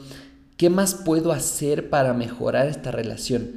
¿qué 0.56 0.70
más 0.70 0.96
puedo 0.96 1.34
hacer 1.34 1.90
para 1.90 2.14
mejorar 2.14 2.68
esta 2.68 2.92
relación? 2.92 3.52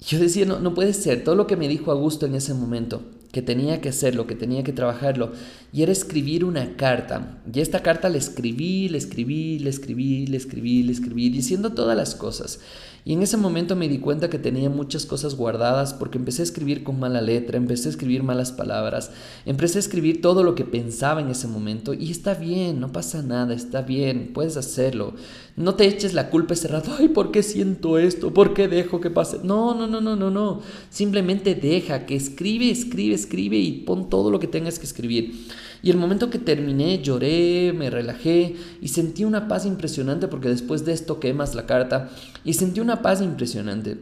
Yo 0.00 0.18
decía, 0.18 0.46
no, 0.46 0.60
no 0.60 0.72
puede 0.72 0.94
ser, 0.94 1.24
todo 1.24 1.34
lo 1.34 1.46
que 1.46 1.56
me 1.56 1.68
dijo 1.68 1.92
Augusto 1.92 2.24
en 2.24 2.34
ese 2.36 2.54
momento 2.54 3.02
que 3.32 3.42
tenía 3.42 3.80
que 3.80 3.88
hacerlo, 3.88 4.26
que 4.26 4.34
tenía 4.34 4.64
que 4.64 4.72
trabajarlo, 4.72 5.32
y 5.72 5.82
era 5.82 5.92
escribir 5.92 6.44
una 6.44 6.76
carta. 6.76 7.42
Y 7.52 7.60
esta 7.60 7.82
carta 7.82 8.08
la 8.08 8.18
escribí, 8.18 8.88
la 8.88 8.98
escribí, 8.98 9.58
la 9.58 9.70
escribí, 9.70 10.26
la 10.26 10.36
escribí, 10.36 10.82
la 10.82 10.92
escribí, 10.92 11.30
diciendo 11.30 11.72
todas 11.72 11.96
las 11.96 12.14
cosas. 12.14 12.60
Y 13.04 13.14
en 13.14 13.22
ese 13.22 13.36
momento 13.36 13.76
me 13.76 13.88
di 13.88 13.98
cuenta 13.98 14.28
que 14.28 14.38
tenía 14.38 14.68
muchas 14.68 15.06
cosas 15.06 15.34
guardadas 15.34 15.94
porque 15.94 16.18
empecé 16.18 16.42
a 16.42 16.44
escribir 16.44 16.82
con 16.82 17.00
mala 17.00 17.20
letra, 17.20 17.56
empecé 17.56 17.88
a 17.88 17.90
escribir 17.90 18.22
malas 18.22 18.52
palabras, 18.52 19.10
empecé 19.46 19.78
a 19.78 19.80
escribir 19.80 20.20
todo 20.20 20.42
lo 20.42 20.54
que 20.54 20.64
pensaba 20.64 21.20
en 21.20 21.28
ese 21.28 21.48
momento 21.48 21.94
y 21.94 22.10
está 22.10 22.34
bien, 22.34 22.78
no 22.78 22.92
pasa 22.92 23.22
nada, 23.22 23.54
está 23.54 23.82
bien, 23.82 24.32
puedes 24.34 24.56
hacerlo. 24.56 25.14
No 25.56 25.74
te 25.74 25.86
eches 25.86 26.14
la 26.14 26.30
culpa 26.30 26.54
ese 26.54 26.68
rato, 26.68 26.92
ay, 26.98 27.08
¿por 27.08 27.30
qué 27.30 27.42
siento 27.42 27.98
esto? 27.98 28.34
¿Por 28.34 28.54
qué 28.54 28.68
dejo 28.68 29.00
que 29.00 29.10
pase? 29.10 29.38
No, 29.42 29.74
no, 29.74 29.86
no, 29.86 30.00
no, 30.00 30.16
no, 30.16 30.30
no. 30.30 30.60
Simplemente 30.90 31.54
deja 31.54 32.06
que 32.06 32.16
escribe, 32.16 32.70
escribe, 32.70 33.14
escribe 33.14 33.56
y 33.56 33.72
pon 33.80 34.10
todo 34.10 34.30
lo 34.30 34.38
que 34.40 34.46
tengas 34.46 34.78
que 34.78 34.86
escribir. 34.86 35.34
Y 35.82 35.90
el 35.90 35.96
momento 35.96 36.30
que 36.30 36.38
terminé, 36.38 37.02
lloré, 37.02 37.72
me 37.74 37.90
relajé 37.90 38.56
y 38.80 38.88
sentí 38.88 39.24
una 39.24 39.48
paz 39.48 39.64
impresionante 39.64 40.28
porque 40.28 40.48
después 40.48 40.84
de 40.84 40.92
esto 40.92 41.20
quemas 41.20 41.54
la 41.54 41.66
carta 41.66 42.10
y 42.44 42.54
sentí 42.54 42.80
una 42.80 43.02
paz 43.02 43.22
impresionante. 43.22 43.98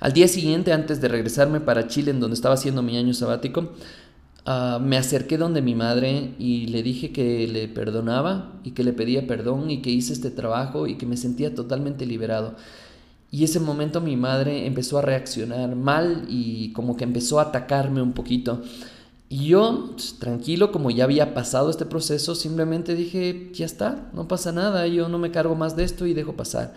Al 0.00 0.12
día 0.12 0.28
siguiente, 0.28 0.72
antes 0.72 1.00
de 1.00 1.08
regresarme 1.08 1.60
para 1.60 1.86
Chile, 1.88 2.10
en 2.10 2.20
donde 2.20 2.34
estaba 2.34 2.54
haciendo 2.54 2.82
mi 2.82 2.98
año 2.98 3.14
sabático, 3.14 3.72
ah, 4.44 4.78
me 4.82 4.98
acerqué 4.98 5.38
donde 5.38 5.62
mi 5.62 5.74
madre 5.74 6.34
y 6.38 6.66
le 6.66 6.82
dije 6.82 7.12
que 7.12 7.48
le 7.48 7.68
perdonaba 7.68 8.52
y 8.62 8.72
que 8.72 8.84
le 8.84 8.92
pedía 8.92 9.26
perdón 9.26 9.70
y 9.70 9.80
que 9.80 9.90
hice 9.90 10.12
este 10.12 10.30
trabajo 10.30 10.86
y 10.86 10.96
que 10.96 11.06
me 11.06 11.16
sentía 11.16 11.54
totalmente 11.54 12.04
liberado. 12.04 12.56
Y 13.30 13.44
ese 13.44 13.58
momento 13.58 14.00
mi 14.00 14.16
madre 14.16 14.66
empezó 14.66 14.98
a 14.98 15.02
reaccionar 15.02 15.74
mal 15.74 16.26
y 16.28 16.72
como 16.72 16.96
que 16.96 17.04
empezó 17.04 17.38
a 17.38 17.44
atacarme 17.44 18.02
un 18.02 18.12
poquito. 18.12 18.62
Y 19.28 19.48
yo, 19.48 19.90
pues, 19.92 20.18
tranquilo, 20.18 20.70
como 20.70 20.90
ya 20.90 21.04
había 21.04 21.34
pasado 21.34 21.68
este 21.70 21.84
proceso, 21.84 22.34
simplemente 22.34 22.94
dije, 22.94 23.50
ya 23.52 23.66
está, 23.66 24.10
no 24.12 24.28
pasa 24.28 24.52
nada, 24.52 24.86
yo 24.86 25.08
no 25.08 25.18
me 25.18 25.32
cargo 25.32 25.56
más 25.56 25.74
de 25.76 25.84
esto 25.84 26.06
y 26.06 26.14
dejo 26.14 26.34
pasar. 26.34 26.74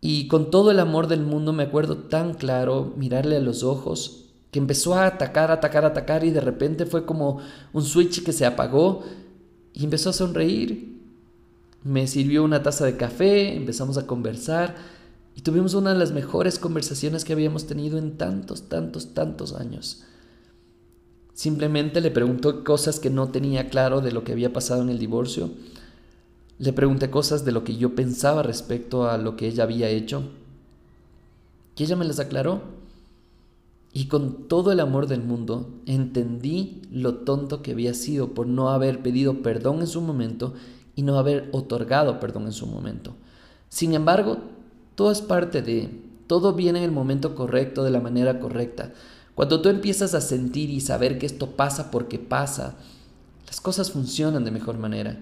Y 0.00 0.26
con 0.28 0.50
todo 0.50 0.70
el 0.70 0.80
amor 0.80 1.06
del 1.06 1.22
mundo 1.22 1.52
me 1.52 1.62
acuerdo 1.62 1.96
tan 1.96 2.34
claro 2.34 2.92
mirarle 2.96 3.36
a 3.36 3.40
los 3.40 3.62
ojos, 3.62 4.24
que 4.50 4.58
empezó 4.58 4.94
a 4.94 5.06
atacar, 5.06 5.50
atacar, 5.50 5.84
atacar 5.84 6.24
y 6.24 6.30
de 6.30 6.40
repente 6.40 6.86
fue 6.86 7.06
como 7.06 7.40
un 7.72 7.82
switch 7.82 8.22
que 8.22 8.32
se 8.32 8.46
apagó 8.46 9.02
y 9.72 9.84
empezó 9.84 10.10
a 10.10 10.12
sonreír. 10.12 11.00
Me 11.82 12.06
sirvió 12.06 12.44
una 12.44 12.62
taza 12.62 12.84
de 12.84 12.96
café, 12.96 13.56
empezamos 13.56 13.98
a 13.98 14.06
conversar 14.06 14.76
y 15.34 15.40
tuvimos 15.42 15.74
una 15.74 15.92
de 15.92 15.98
las 15.98 16.12
mejores 16.12 16.58
conversaciones 16.58 17.24
que 17.24 17.32
habíamos 17.32 17.66
tenido 17.66 17.98
en 17.98 18.16
tantos, 18.16 18.68
tantos, 18.68 19.14
tantos 19.14 19.54
años. 19.54 20.04
Simplemente 21.34 22.00
le 22.00 22.12
preguntó 22.12 22.62
cosas 22.62 23.00
que 23.00 23.10
no 23.10 23.28
tenía 23.28 23.68
claro 23.68 24.00
de 24.00 24.12
lo 24.12 24.22
que 24.22 24.32
había 24.32 24.52
pasado 24.52 24.82
en 24.82 24.88
el 24.88 25.00
divorcio. 25.00 25.50
Le 26.58 26.72
pregunté 26.72 27.10
cosas 27.10 27.44
de 27.44 27.50
lo 27.50 27.64
que 27.64 27.76
yo 27.76 27.96
pensaba 27.96 28.44
respecto 28.44 29.08
a 29.08 29.18
lo 29.18 29.36
que 29.36 29.48
ella 29.48 29.64
había 29.64 29.88
hecho. 29.88 30.22
Y 31.76 31.82
ella 31.82 31.96
me 31.96 32.04
las 32.04 32.20
aclaró. 32.20 32.62
Y 33.92 34.06
con 34.06 34.48
todo 34.48 34.70
el 34.70 34.78
amor 34.78 35.08
del 35.08 35.22
mundo 35.22 35.70
entendí 35.86 36.82
lo 36.92 37.16
tonto 37.16 37.62
que 37.62 37.72
había 37.72 37.94
sido 37.94 38.28
por 38.28 38.46
no 38.46 38.70
haber 38.70 39.02
pedido 39.02 39.42
perdón 39.42 39.80
en 39.80 39.86
su 39.88 40.00
momento 40.00 40.54
y 40.96 41.02
no 41.02 41.18
haber 41.18 41.48
otorgado 41.52 42.20
perdón 42.20 42.46
en 42.46 42.52
su 42.52 42.66
momento. 42.66 43.14
Sin 43.68 43.94
embargo, 43.94 44.38
todo 44.94 45.10
es 45.10 45.20
parte 45.20 45.62
de, 45.62 45.90
todo 46.28 46.52
viene 46.52 46.78
en 46.78 46.84
el 46.84 46.92
momento 46.92 47.34
correcto, 47.34 47.82
de 47.82 47.90
la 47.90 48.00
manera 48.00 48.38
correcta. 48.38 48.92
Cuando 49.34 49.60
tú 49.60 49.68
empiezas 49.68 50.14
a 50.14 50.20
sentir 50.20 50.70
y 50.70 50.80
saber 50.80 51.18
que 51.18 51.26
esto 51.26 51.56
pasa 51.56 51.90
porque 51.90 52.18
pasa, 52.18 52.76
las 53.46 53.60
cosas 53.60 53.90
funcionan 53.90 54.44
de 54.44 54.50
mejor 54.50 54.78
manera. 54.78 55.16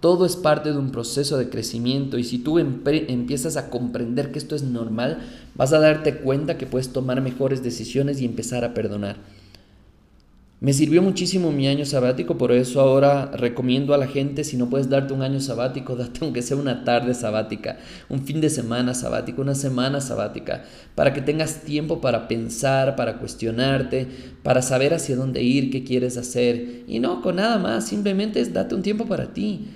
Todo 0.00 0.24
es 0.26 0.36
parte 0.36 0.72
de 0.72 0.78
un 0.78 0.92
proceso 0.92 1.36
de 1.36 1.48
crecimiento 1.48 2.18
y 2.18 2.24
si 2.24 2.38
tú 2.38 2.58
empiezas 2.58 3.56
a 3.56 3.70
comprender 3.70 4.30
que 4.30 4.38
esto 4.38 4.54
es 4.54 4.62
normal, 4.62 5.18
vas 5.54 5.72
a 5.72 5.80
darte 5.80 6.18
cuenta 6.18 6.58
que 6.58 6.66
puedes 6.66 6.92
tomar 6.92 7.20
mejores 7.20 7.62
decisiones 7.62 8.20
y 8.20 8.24
empezar 8.24 8.64
a 8.64 8.74
perdonar. 8.74 9.16
Me 10.58 10.72
sirvió 10.72 11.02
muchísimo 11.02 11.52
mi 11.52 11.68
año 11.68 11.84
sabático, 11.84 12.38
por 12.38 12.50
eso 12.50 12.80
ahora 12.80 13.30
recomiendo 13.34 13.92
a 13.92 13.98
la 13.98 14.06
gente, 14.06 14.42
si 14.42 14.56
no 14.56 14.70
puedes 14.70 14.88
darte 14.88 15.12
un 15.12 15.20
año 15.20 15.38
sabático, 15.38 15.96
date 15.96 16.20
aunque 16.22 16.40
sea 16.40 16.56
una 16.56 16.82
tarde 16.82 17.12
sabática, 17.12 17.76
un 18.08 18.24
fin 18.24 18.40
de 18.40 18.48
semana 18.48 18.94
sabático, 18.94 19.42
una 19.42 19.54
semana 19.54 20.00
sabática, 20.00 20.64
para 20.94 21.12
que 21.12 21.20
tengas 21.20 21.60
tiempo 21.60 22.00
para 22.00 22.26
pensar, 22.26 22.96
para 22.96 23.18
cuestionarte, 23.18 24.08
para 24.42 24.62
saber 24.62 24.94
hacia 24.94 25.14
dónde 25.14 25.42
ir, 25.42 25.70
qué 25.70 25.84
quieres 25.84 26.16
hacer. 26.16 26.84
Y 26.88 27.00
no, 27.00 27.20
con 27.20 27.36
nada 27.36 27.58
más, 27.58 27.86
simplemente 27.86 28.40
es 28.40 28.54
date 28.54 28.74
un 28.74 28.82
tiempo 28.82 29.04
para 29.04 29.34
ti. 29.34 29.68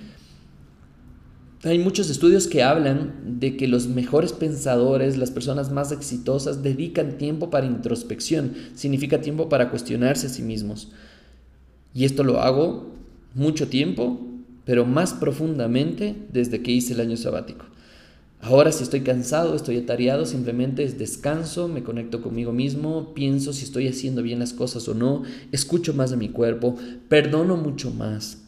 Hay 1.63 1.77
muchos 1.77 2.09
estudios 2.09 2.47
que 2.47 2.63
hablan 2.63 3.39
de 3.39 3.55
que 3.55 3.67
los 3.67 3.87
mejores 3.87 4.33
pensadores, 4.33 5.17
las 5.17 5.29
personas 5.29 5.71
más 5.71 5.91
exitosas, 5.91 6.63
dedican 6.63 7.19
tiempo 7.19 7.51
para 7.51 7.67
introspección, 7.67 8.53
significa 8.73 9.21
tiempo 9.21 9.47
para 9.47 9.69
cuestionarse 9.69 10.25
a 10.25 10.29
sí 10.31 10.41
mismos. 10.41 10.91
Y 11.93 12.05
esto 12.05 12.23
lo 12.23 12.39
hago 12.39 12.95
mucho 13.35 13.67
tiempo, 13.67 14.19
pero 14.65 14.87
más 14.87 15.13
profundamente 15.13 16.15
desde 16.33 16.63
que 16.63 16.71
hice 16.71 16.93
el 16.93 17.01
año 17.01 17.15
sabático. 17.15 17.65
Ahora 18.39 18.71
si 18.71 18.81
estoy 18.81 19.01
cansado, 19.01 19.55
estoy 19.55 19.77
atareado, 19.77 20.25
simplemente 20.25 20.83
es 20.83 20.97
descanso, 20.97 21.67
me 21.67 21.83
conecto 21.83 22.23
conmigo 22.23 22.51
mismo, 22.51 23.13
pienso 23.13 23.53
si 23.53 23.65
estoy 23.65 23.87
haciendo 23.87 24.23
bien 24.23 24.39
las 24.39 24.53
cosas 24.53 24.87
o 24.87 24.95
no, 24.95 25.21
escucho 25.51 25.93
más 25.93 26.09
de 26.09 26.17
mi 26.17 26.29
cuerpo, 26.29 26.75
perdono 27.07 27.55
mucho 27.55 27.91
más. 27.91 28.40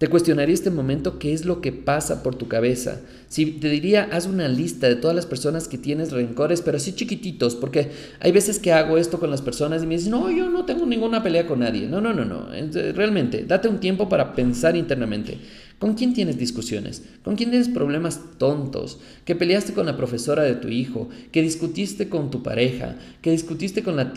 Te 0.00 0.08
cuestionaría 0.08 0.54
este 0.54 0.70
momento 0.70 1.18
qué 1.18 1.34
es 1.34 1.44
lo 1.44 1.60
que 1.60 1.72
pasa 1.72 2.22
por 2.22 2.34
tu 2.34 2.48
cabeza. 2.48 3.02
Si 3.28 3.44
te 3.44 3.68
diría, 3.68 4.08
haz 4.10 4.24
una 4.24 4.48
lista 4.48 4.88
de 4.88 4.96
todas 4.96 5.14
las 5.14 5.26
personas 5.26 5.68
que 5.68 5.76
tienes 5.76 6.10
rencores, 6.10 6.62
pero 6.62 6.78
así 6.78 6.94
chiquititos, 6.94 7.54
porque 7.54 7.90
hay 8.18 8.32
veces 8.32 8.58
que 8.58 8.72
hago 8.72 8.96
esto 8.96 9.20
con 9.20 9.30
las 9.30 9.42
personas 9.42 9.82
y 9.82 9.86
me 9.86 9.96
dicen, 9.96 10.12
no, 10.12 10.30
yo 10.30 10.48
no 10.48 10.64
tengo 10.64 10.86
ninguna 10.86 11.22
pelea 11.22 11.46
con 11.46 11.58
nadie. 11.58 11.86
No, 11.86 12.00
no, 12.00 12.14
no, 12.14 12.24
no. 12.24 12.46
Realmente, 12.94 13.44
date 13.44 13.68
un 13.68 13.78
tiempo 13.78 14.08
para 14.08 14.34
pensar 14.34 14.74
internamente. 14.74 15.36
¿Con 15.80 15.94
quién 15.94 16.12
tienes 16.12 16.36
discusiones? 16.36 17.02
¿Con 17.24 17.36
quién 17.36 17.48
tienes 17.48 17.70
problemas 17.70 18.20
tontos? 18.36 18.98
¿Que 19.24 19.34
peleaste 19.34 19.72
con 19.72 19.86
la 19.86 19.96
profesora 19.96 20.42
de 20.42 20.54
tu 20.54 20.68
hijo? 20.68 21.08
¿Que 21.32 21.40
discutiste 21.40 22.10
con 22.10 22.30
tu 22.30 22.42
pareja? 22.42 22.96
¿Que 23.22 23.30
discutiste 23.30 23.82
con 23.82 23.96
la, 23.96 24.12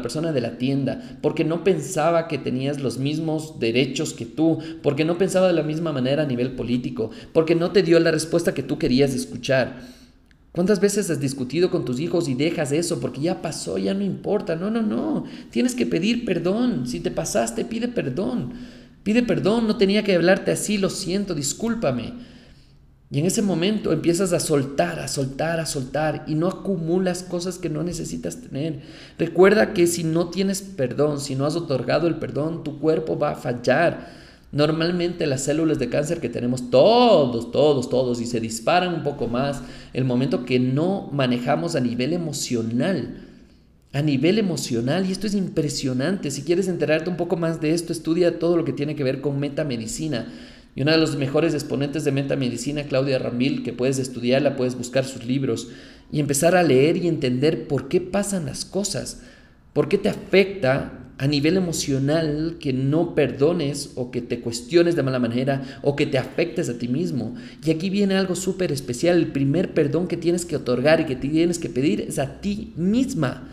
persona 0.00 0.32
de 0.32 0.40
la 0.40 0.56
tienda? 0.56 1.18
Porque 1.20 1.44
no 1.44 1.64
pensaba 1.64 2.28
que 2.28 2.38
tenías 2.38 2.80
los 2.80 2.96
mismos 2.96 3.60
derechos 3.60 4.14
que 4.14 4.24
tú? 4.24 4.60
Porque 4.82 5.04
no 5.04 5.18
pensaba 5.18 5.48
de 5.48 5.52
la 5.52 5.62
misma 5.62 5.92
manera 5.92 6.22
a 6.22 6.26
nivel 6.26 6.52
político? 6.52 7.10
Porque 7.34 7.54
no 7.54 7.72
te 7.72 7.82
dio 7.82 8.00
la 8.00 8.10
respuesta 8.10 8.54
que 8.54 8.62
tú 8.62 8.78
querías 8.78 9.14
escuchar? 9.14 9.82
¿Cuántas 10.52 10.80
veces 10.80 11.10
has 11.10 11.20
discutido 11.20 11.70
con 11.70 11.84
tus 11.84 12.00
hijos 12.00 12.26
y 12.26 12.34
dejas 12.34 12.72
eso 12.72 13.00
porque 13.00 13.20
ya 13.20 13.42
pasó, 13.42 13.76
ya 13.76 13.92
no 13.92 14.02
importa? 14.02 14.56
No, 14.56 14.70
no, 14.70 14.80
no. 14.80 15.24
Tienes 15.50 15.74
que 15.74 15.84
pedir 15.84 16.24
perdón. 16.24 16.86
Si 16.86 17.00
te 17.00 17.10
pasaste, 17.10 17.66
pide 17.66 17.88
perdón. 17.88 18.54
Pide 19.02 19.22
perdón, 19.22 19.66
no 19.66 19.76
tenía 19.76 20.04
que 20.04 20.14
hablarte 20.14 20.52
así, 20.52 20.78
lo 20.78 20.90
siento, 20.90 21.34
discúlpame. 21.34 22.14
Y 23.10 23.18
en 23.18 23.26
ese 23.26 23.42
momento 23.42 23.92
empiezas 23.92 24.32
a 24.32 24.40
soltar, 24.40 24.98
a 24.98 25.06
soltar, 25.06 25.60
a 25.60 25.66
soltar 25.66 26.24
y 26.26 26.34
no 26.34 26.48
acumulas 26.48 27.22
cosas 27.22 27.58
que 27.58 27.68
no 27.68 27.82
necesitas 27.82 28.40
tener. 28.40 28.80
Recuerda 29.18 29.74
que 29.74 29.86
si 29.86 30.02
no 30.02 30.30
tienes 30.30 30.62
perdón, 30.62 31.20
si 31.20 31.34
no 31.34 31.44
has 31.44 31.54
otorgado 31.54 32.06
el 32.06 32.16
perdón, 32.16 32.64
tu 32.64 32.78
cuerpo 32.78 33.18
va 33.18 33.32
a 33.32 33.36
fallar. 33.36 34.08
Normalmente 34.50 35.26
las 35.26 35.42
células 35.42 35.78
de 35.78 35.90
cáncer 35.90 36.20
que 36.20 36.30
tenemos 36.30 36.70
todos, 36.70 37.52
todos, 37.52 37.90
todos, 37.90 38.20
y 38.20 38.26
se 38.26 38.40
disparan 38.40 38.94
un 38.94 39.02
poco 39.02 39.26
más 39.26 39.60
el 39.92 40.04
momento 40.04 40.46
que 40.46 40.58
no 40.58 41.10
manejamos 41.12 41.74
a 41.74 41.80
nivel 41.80 42.14
emocional 42.14 43.31
a 43.92 44.00
nivel 44.00 44.38
emocional 44.38 45.06
y 45.06 45.12
esto 45.12 45.26
es 45.26 45.34
impresionante. 45.34 46.30
Si 46.30 46.42
quieres 46.42 46.68
enterarte 46.68 47.10
un 47.10 47.16
poco 47.16 47.36
más 47.36 47.60
de 47.60 47.74
esto, 47.74 47.92
estudia 47.92 48.38
todo 48.38 48.56
lo 48.56 48.64
que 48.64 48.72
tiene 48.72 48.96
que 48.96 49.04
ver 49.04 49.20
con 49.20 49.38
metamedicina. 49.38 50.32
Y 50.74 50.80
una 50.80 50.92
de 50.92 50.98
los 50.98 51.16
mejores 51.16 51.52
exponentes 51.52 52.04
de 52.04 52.12
metamedicina, 52.12 52.84
Claudia 52.84 53.18
Ramil, 53.18 53.62
que 53.62 53.74
puedes 53.74 53.98
estudiarla, 53.98 54.56
puedes 54.56 54.76
buscar 54.76 55.04
sus 55.04 55.26
libros 55.26 55.68
y 56.10 56.20
empezar 56.20 56.56
a 56.56 56.62
leer 56.62 56.96
y 56.96 57.08
entender 57.08 57.68
por 57.68 57.88
qué 57.88 58.00
pasan 58.00 58.46
las 58.46 58.64
cosas, 58.64 59.20
por 59.74 59.88
qué 59.88 59.98
te 59.98 60.08
afecta 60.08 60.98
a 61.18 61.26
nivel 61.26 61.58
emocional 61.58 62.56
que 62.58 62.72
no 62.72 63.14
perdones 63.14 63.92
o 63.96 64.10
que 64.10 64.22
te 64.22 64.40
cuestiones 64.40 64.96
de 64.96 65.02
mala 65.02 65.18
manera 65.18 65.80
o 65.82 65.94
que 65.94 66.06
te 66.06 66.16
afectes 66.16 66.70
a 66.70 66.78
ti 66.78 66.88
mismo. 66.88 67.34
Y 67.62 67.70
aquí 67.70 67.90
viene 67.90 68.16
algo 68.16 68.34
súper 68.34 68.72
especial. 68.72 69.18
El 69.18 69.26
primer 69.26 69.74
perdón 69.74 70.08
que 70.08 70.16
tienes 70.16 70.46
que 70.46 70.56
otorgar 70.56 71.00
y 71.00 71.04
que 71.04 71.16
tienes 71.16 71.58
que 71.58 71.68
pedir 71.68 72.00
es 72.00 72.18
a 72.18 72.40
ti 72.40 72.72
misma 72.76 73.50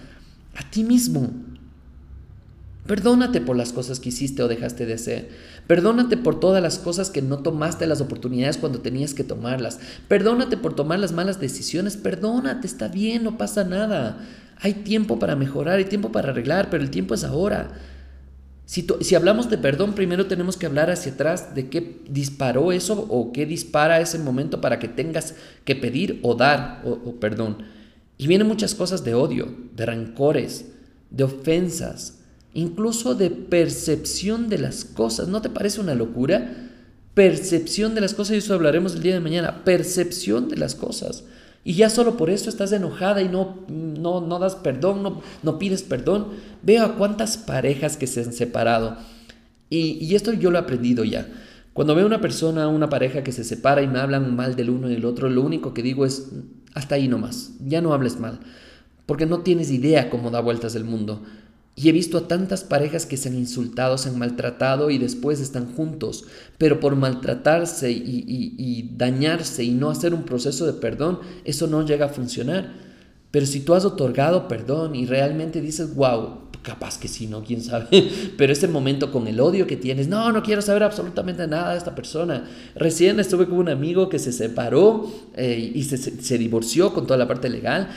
a 0.56 0.70
ti 0.70 0.84
mismo. 0.84 1.32
Perdónate 2.90 3.40
por 3.40 3.56
las 3.56 3.72
cosas 3.72 4.00
que 4.00 4.10
hiciste 4.10 4.42
o 4.42 4.48
dejaste 4.48 4.88
de 4.88 4.96
hacer. 4.96 5.30
Perdónate 5.68 6.18
por 6.18 6.40
todas 6.40 6.64
las 6.64 6.80
cosas 6.80 7.12
que 7.12 7.22
no 7.22 7.38
tomaste 7.38 7.86
las 7.86 8.02
oportunidades 8.02 8.58
cuando 8.58 8.82
tenías 8.82 9.14
que 9.14 9.24
tomarlas. 9.24 9.80
Perdónate 10.08 10.58
por 10.58 10.76
tomar 10.76 10.98
las 10.98 11.12
malas 11.12 11.40
decisiones. 11.40 11.98
Perdónate, 11.98 12.66
está 12.66 12.88
bien, 12.88 13.24
no 13.24 13.38
pasa 13.38 13.64
nada. 13.64 14.26
Hay 14.58 14.74
tiempo 14.74 15.20
para 15.20 15.36
mejorar, 15.36 15.78
hay 15.78 15.86
tiempo 15.86 16.12
para 16.12 16.30
arreglar, 16.30 16.72
pero 16.72 16.82
el 16.82 16.90
tiempo 16.90 17.14
es 17.14 17.24
ahora. 17.24 17.74
Si, 18.66 18.88
si 19.02 19.14
hablamos 19.14 19.52
de 19.52 19.60
perdón, 19.60 19.94
primero 19.94 20.26
tenemos 20.26 20.58
que 20.58 20.66
hablar 20.66 20.90
hacia 20.90 21.12
atrás 21.12 21.54
de 21.54 21.70
qué 21.70 22.02
disparó 22.10 22.72
eso 22.72 23.06
o 23.08 23.32
qué 23.32 23.46
dispara 23.46 24.02
ese 24.02 24.18
momento 24.18 24.62
para 24.62 24.80
que 24.80 24.88
tengas 24.88 25.36
que 25.64 25.76
pedir 25.76 26.20
o 26.24 26.34
dar 26.34 26.82
o 26.84 27.20
perdón. 27.20 27.79
Y 28.20 28.28
vienen 28.28 28.48
muchas 28.50 28.76
cosas 28.76 29.06
de 29.06 29.14
odio, 29.14 29.48
de 29.78 29.86
rencores, 29.86 30.66
de 31.10 31.24
ofensas, 31.24 32.20
incluso 32.54 33.16
de 33.16 33.30
percepción 33.30 34.50
de 34.50 34.58
las 34.58 34.84
cosas. 34.84 35.30
¿No 35.30 35.42
te 35.42 35.50
parece 35.50 35.80
una 35.80 35.96
locura? 35.96 36.70
Percepción 37.14 37.96
de 37.96 38.02
las 38.02 38.14
cosas, 38.14 38.36
y 38.36 38.40
eso 38.40 38.54
hablaremos 38.54 38.96
el 38.96 39.04
día 39.04 39.14
de 39.14 39.22
mañana. 39.22 39.64
Percepción 39.64 40.50
de 40.50 40.58
las 40.58 40.76
cosas. 40.76 41.24
Y 41.64 41.76
ya 41.76 41.90
solo 41.90 42.18
por 42.18 42.30
eso 42.30 42.50
estás 42.50 42.74
enojada 42.74 43.22
y 43.22 43.30
no, 43.30 43.66
no, 43.70 44.20
no 44.20 44.38
das 44.38 44.56
perdón, 44.56 45.02
no, 45.02 45.22
no 45.42 45.58
pides 45.58 45.84
perdón. 45.84 46.28
Veo 46.62 46.84
a 46.84 46.96
cuántas 46.96 47.38
parejas 47.38 47.96
que 47.96 48.08
se 48.08 48.22
han 48.22 48.34
separado. 48.34 48.98
Y, 49.70 49.98
y 50.06 50.16
esto 50.16 50.34
yo 50.34 50.52
lo 50.52 50.58
he 50.58 50.62
aprendido 50.62 51.06
ya. 51.06 51.26
Cuando 51.72 51.96
veo 51.96 52.06
una 52.06 52.20
persona, 52.20 52.68
una 52.68 52.90
pareja 52.90 53.24
que 53.24 53.32
se 53.32 53.46
separa 53.46 53.82
y 53.82 53.88
me 53.88 54.00
hablan 54.00 54.36
mal 54.36 54.58
del 54.58 54.70
uno 54.70 54.90
y 54.90 54.96
del 54.96 55.06
otro, 55.06 55.30
lo 55.30 55.42
único 55.42 55.74
que 55.74 55.82
digo 55.82 56.06
es, 56.06 56.30
hasta 56.74 56.96
ahí 56.96 57.08
nomás, 57.08 57.52
ya 57.66 57.82
no 57.82 57.94
hables 57.94 58.20
mal, 58.20 58.40
porque 59.06 59.26
no 59.26 59.40
tienes 59.40 59.72
idea 59.72 60.10
cómo 60.10 60.32
da 60.32 60.40
vueltas 60.40 60.76
el 60.76 60.84
mundo. 60.84 61.24
Y 61.76 61.88
he 61.88 61.94
visto 61.94 62.18
a 62.18 62.28
tantas 62.28 62.66
parejas 62.66 63.06
que 63.06 63.16
se 63.16 63.30
han 63.30 63.36
insultado, 63.36 63.98
se 63.98 64.10
han 64.10 64.20
maltratado 64.20 64.90
y 64.90 64.98
después 64.98 65.40
están 65.40 65.74
juntos. 65.76 66.26
Pero 66.58 66.82
por 66.82 66.98
maltratarse 66.98 67.90
y, 67.90 68.90
dañarse 68.98 69.64
y 69.64 69.72
no 69.72 69.90
hacer 69.90 70.14
un 70.14 70.24
proceso 70.24 70.66
de 70.66 70.74
perdón, 70.74 71.20
eso 71.46 71.68
no 71.68 71.86
llega 71.86 72.08
a 72.08 72.10
funcionar. 72.10 72.74
Pero 73.32 73.46
si 73.46 73.62
tú 73.62 73.76
has 73.76 73.86
otorgado 73.86 74.50
perdón 74.50 74.94
y 74.94 75.06
realmente 75.06 75.62
dices, 75.62 75.96
wow, 75.96 76.49
capaz 76.62 77.00
que 77.00 77.08
sí, 77.08 77.28
¿no? 77.28 77.44
¿Quién 77.44 77.62
sabe? 77.62 77.88
Pero 78.38 78.54
ese 78.54 78.68
momento 78.68 79.12
con 79.12 79.28
el 79.28 79.40
odio 79.40 79.66
que 79.68 79.78
tienes, 79.78 80.08
no, 80.08 80.32
no 80.32 80.44
quiero 80.44 80.62
saber 80.62 80.84
absolutamente 80.84 81.48
nada 81.48 81.72
de 81.72 81.78
esta 81.78 81.96
persona. 81.96 82.46
Recién 82.76 83.20
estuve 83.20 83.48
con 83.48 83.58
un 83.58 83.70
amigo 83.70 84.10
que 84.10 84.20
se 84.20 84.32
separó 84.32 85.12
eh, 85.36 85.72
y 85.74 85.84
se, 85.84 85.98
se 85.98 86.38
divorció 86.38 86.94
con 86.94 87.08
toda 87.08 87.18
la 87.18 87.28
parte 87.28 87.50
legal 87.50 87.90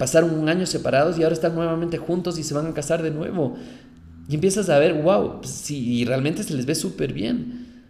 Pasaron 0.00 0.30
un 0.30 0.48
año 0.48 0.64
separados 0.64 1.18
y 1.18 1.22
ahora 1.22 1.34
están 1.34 1.54
nuevamente 1.54 1.98
juntos 1.98 2.38
y 2.38 2.42
se 2.42 2.54
van 2.54 2.66
a 2.66 2.72
casar 2.72 3.02
de 3.02 3.10
nuevo. 3.10 3.58
Y 4.30 4.34
empiezas 4.34 4.70
a 4.70 4.78
ver, 4.78 4.94
wow, 4.94 5.42
pues 5.42 5.50
sí, 5.50 5.76
y 5.92 6.06
realmente 6.06 6.42
se 6.42 6.54
les 6.54 6.64
ve 6.64 6.74
súper 6.74 7.12
bien. 7.12 7.84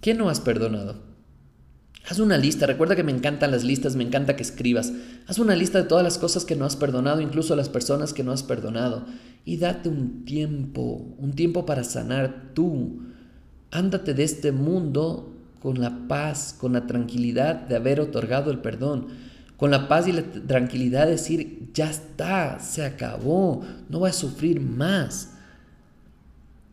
¿Qué 0.00 0.14
no 0.14 0.28
has 0.28 0.38
perdonado? 0.38 1.09
Haz 2.10 2.18
una 2.18 2.36
lista, 2.36 2.66
recuerda 2.66 2.96
que 2.96 3.04
me 3.04 3.12
encantan 3.12 3.52
las 3.52 3.62
listas, 3.62 3.94
me 3.94 4.02
encanta 4.02 4.34
que 4.34 4.42
escribas. 4.42 4.92
Haz 5.28 5.38
una 5.38 5.54
lista 5.54 5.78
de 5.78 5.88
todas 5.88 6.02
las 6.02 6.18
cosas 6.18 6.44
que 6.44 6.56
no 6.56 6.64
has 6.64 6.74
perdonado, 6.74 7.20
incluso 7.20 7.54
las 7.54 7.68
personas 7.68 8.12
que 8.12 8.24
no 8.24 8.32
has 8.32 8.42
perdonado. 8.42 9.06
Y 9.44 9.58
date 9.58 9.88
un 9.88 10.24
tiempo, 10.24 11.14
un 11.18 11.34
tiempo 11.34 11.64
para 11.64 11.84
sanar 11.84 12.50
tú. 12.52 13.02
Ándate 13.70 14.12
de 14.12 14.24
este 14.24 14.50
mundo 14.50 15.36
con 15.62 15.80
la 15.80 16.08
paz, 16.08 16.52
con 16.58 16.72
la 16.72 16.88
tranquilidad 16.88 17.54
de 17.54 17.76
haber 17.76 18.00
otorgado 18.00 18.50
el 18.50 18.58
perdón 18.58 19.30
con 19.60 19.70
la 19.70 19.88
paz 19.88 20.08
y 20.08 20.12
la 20.12 20.22
tranquilidad 20.22 21.06
decir, 21.06 21.70
ya 21.74 21.90
está, 21.90 22.58
se 22.60 22.82
acabó, 22.82 23.60
no 23.90 23.98
voy 23.98 24.08
a 24.08 24.14
sufrir 24.14 24.58
más. 24.58 25.34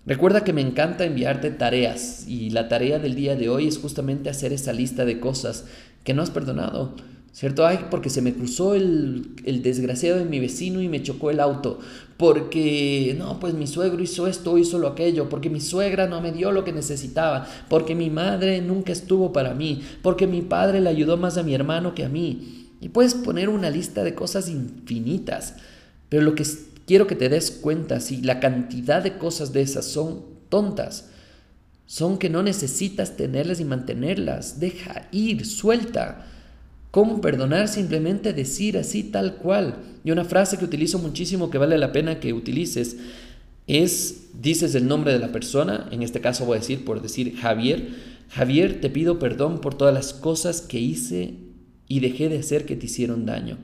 Recuerda 0.08 0.46
que 0.46 0.54
me 0.54 0.62
encanta 0.62 1.04
enviarte 1.04 1.52
tareas 1.52 2.26
y 2.28 2.50
la 2.50 2.70
tarea 2.70 2.98
del 2.98 3.14
día 3.14 3.36
de 3.36 3.50
hoy 3.50 3.68
es 3.68 3.78
justamente 3.78 4.30
hacer 4.30 4.54
esa 4.54 4.72
lista 4.72 5.04
de 5.04 5.20
cosas 5.20 5.66
que 6.06 6.14
no 6.14 6.22
has 6.22 6.32
perdonado. 6.32 6.96
¿Cierto? 7.34 7.68
Ay, 7.68 7.86
porque 7.92 8.10
se 8.10 8.24
me 8.24 8.34
cruzó 8.34 8.74
el, 8.74 9.36
el, 9.44 9.62
desgraciado 9.62 10.18
de 10.18 10.26
mi 10.26 10.40
vecino 10.40 10.82
y 10.82 10.90
me 10.90 11.04
chocó 11.04 11.30
el 11.30 11.40
auto. 11.40 11.78
Porque, 12.16 13.16
no, 13.20 13.40
pues 13.40 13.54
mi 13.54 13.68
suegro 13.68 14.02
hizo 14.02 14.26
esto, 14.26 14.58
hizo 14.58 14.80
lo 14.80 14.88
aquello. 14.88 15.30
Porque 15.30 15.52
mi 15.52 15.60
suegra 15.60 16.08
no 16.08 16.20
me 16.20 16.32
dio 16.32 16.52
lo 16.52 16.64
que 16.64 16.72
necesitaba. 16.72 17.46
Porque 17.70 17.94
mi 17.94 18.10
madre 18.10 18.60
nunca 18.62 18.92
estuvo 18.92 19.34
para 19.34 19.54
mí. 19.54 19.84
Porque 20.02 20.26
mi 20.26 20.42
padre 20.42 20.82
le 20.82 20.90
ayudó 20.90 21.18
más 21.18 21.38
a 21.38 21.44
mi 21.44 21.54
hermano 21.54 21.94
que 21.94 22.06
a 22.06 22.10
mí. 22.10 22.68
Y 22.82 22.90
puedes 22.90 23.14
poner 23.14 23.50
una 23.50 23.70
lista 23.70 24.04
de 24.04 24.16
cosas 24.16 24.50
infinitas, 24.50 25.56
pero 26.10 26.24
lo 26.24 26.36
que 26.36 26.46
quiero 26.88 27.06
que 27.06 27.16
te 27.16 27.30
des 27.30 27.52
cuenta, 27.52 28.00
si 28.00 28.22
la 28.22 28.40
cantidad 28.40 29.04
de 29.04 29.18
cosas 29.20 29.54
de 29.54 29.62
esas 29.62 29.86
son 29.86 30.24
tontas, 30.50 31.10
son 31.86 32.18
que 32.18 32.30
no 32.30 32.42
necesitas 32.42 33.16
tenerlas 33.16 33.60
y 33.60 33.66
mantenerlas, 33.66 34.60
deja 34.60 35.08
ir, 35.12 35.46
suelta. 35.46 36.26
¿Cómo 36.90 37.22
perdonar? 37.22 37.68
Simplemente 37.68 38.34
decir 38.34 38.78
así 38.78 39.04
tal 39.04 39.36
cual. 39.36 39.76
Y 40.04 40.12
una 40.12 40.26
frase 40.26 40.58
que 40.58 40.66
utilizo 40.66 40.98
muchísimo 40.98 41.50
que 41.50 41.58
vale 41.58 41.78
la 41.78 41.92
pena 41.92 42.20
que 42.20 42.34
utilices 42.34 42.98
es, 43.68 44.30
dices 44.42 44.74
el 44.74 44.88
nombre 44.88 45.14
de 45.14 45.20
la 45.20 45.32
persona, 45.32 45.88
en 45.92 46.02
este 46.02 46.22
caso 46.22 46.46
voy 46.46 46.58
a 46.58 46.62
decir 46.62 46.86
por 46.86 47.02
decir 47.02 47.36
Javier, 47.38 47.90
Javier, 48.30 48.82
te 48.82 48.90
pido 48.90 49.20
perdón 49.20 49.60
por 49.60 49.76
todas 49.76 49.94
las 49.94 50.14
cosas 50.14 50.62
que 50.62 50.80
hice 50.80 51.36
y 51.88 52.00
dejé 52.00 52.30
de 52.30 52.40
hacer 52.40 52.66
que 52.66 52.76
te 52.76 52.86
hicieron 52.86 53.26
daño. 53.26 53.58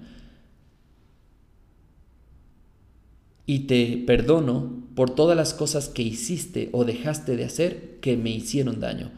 Y 3.46 3.60
te 3.60 4.04
perdono 4.06 4.84
por 4.96 5.10
todas 5.10 5.36
las 5.36 5.54
cosas 5.54 5.90
que 5.90 6.02
hiciste 6.02 6.70
o 6.72 6.86
dejaste 6.86 7.36
de 7.36 7.46
hacer 7.46 7.98
que 8.02 8.16
me 8.16 8.30
hicieron 8.30 8.80
daño. 8.80 9.12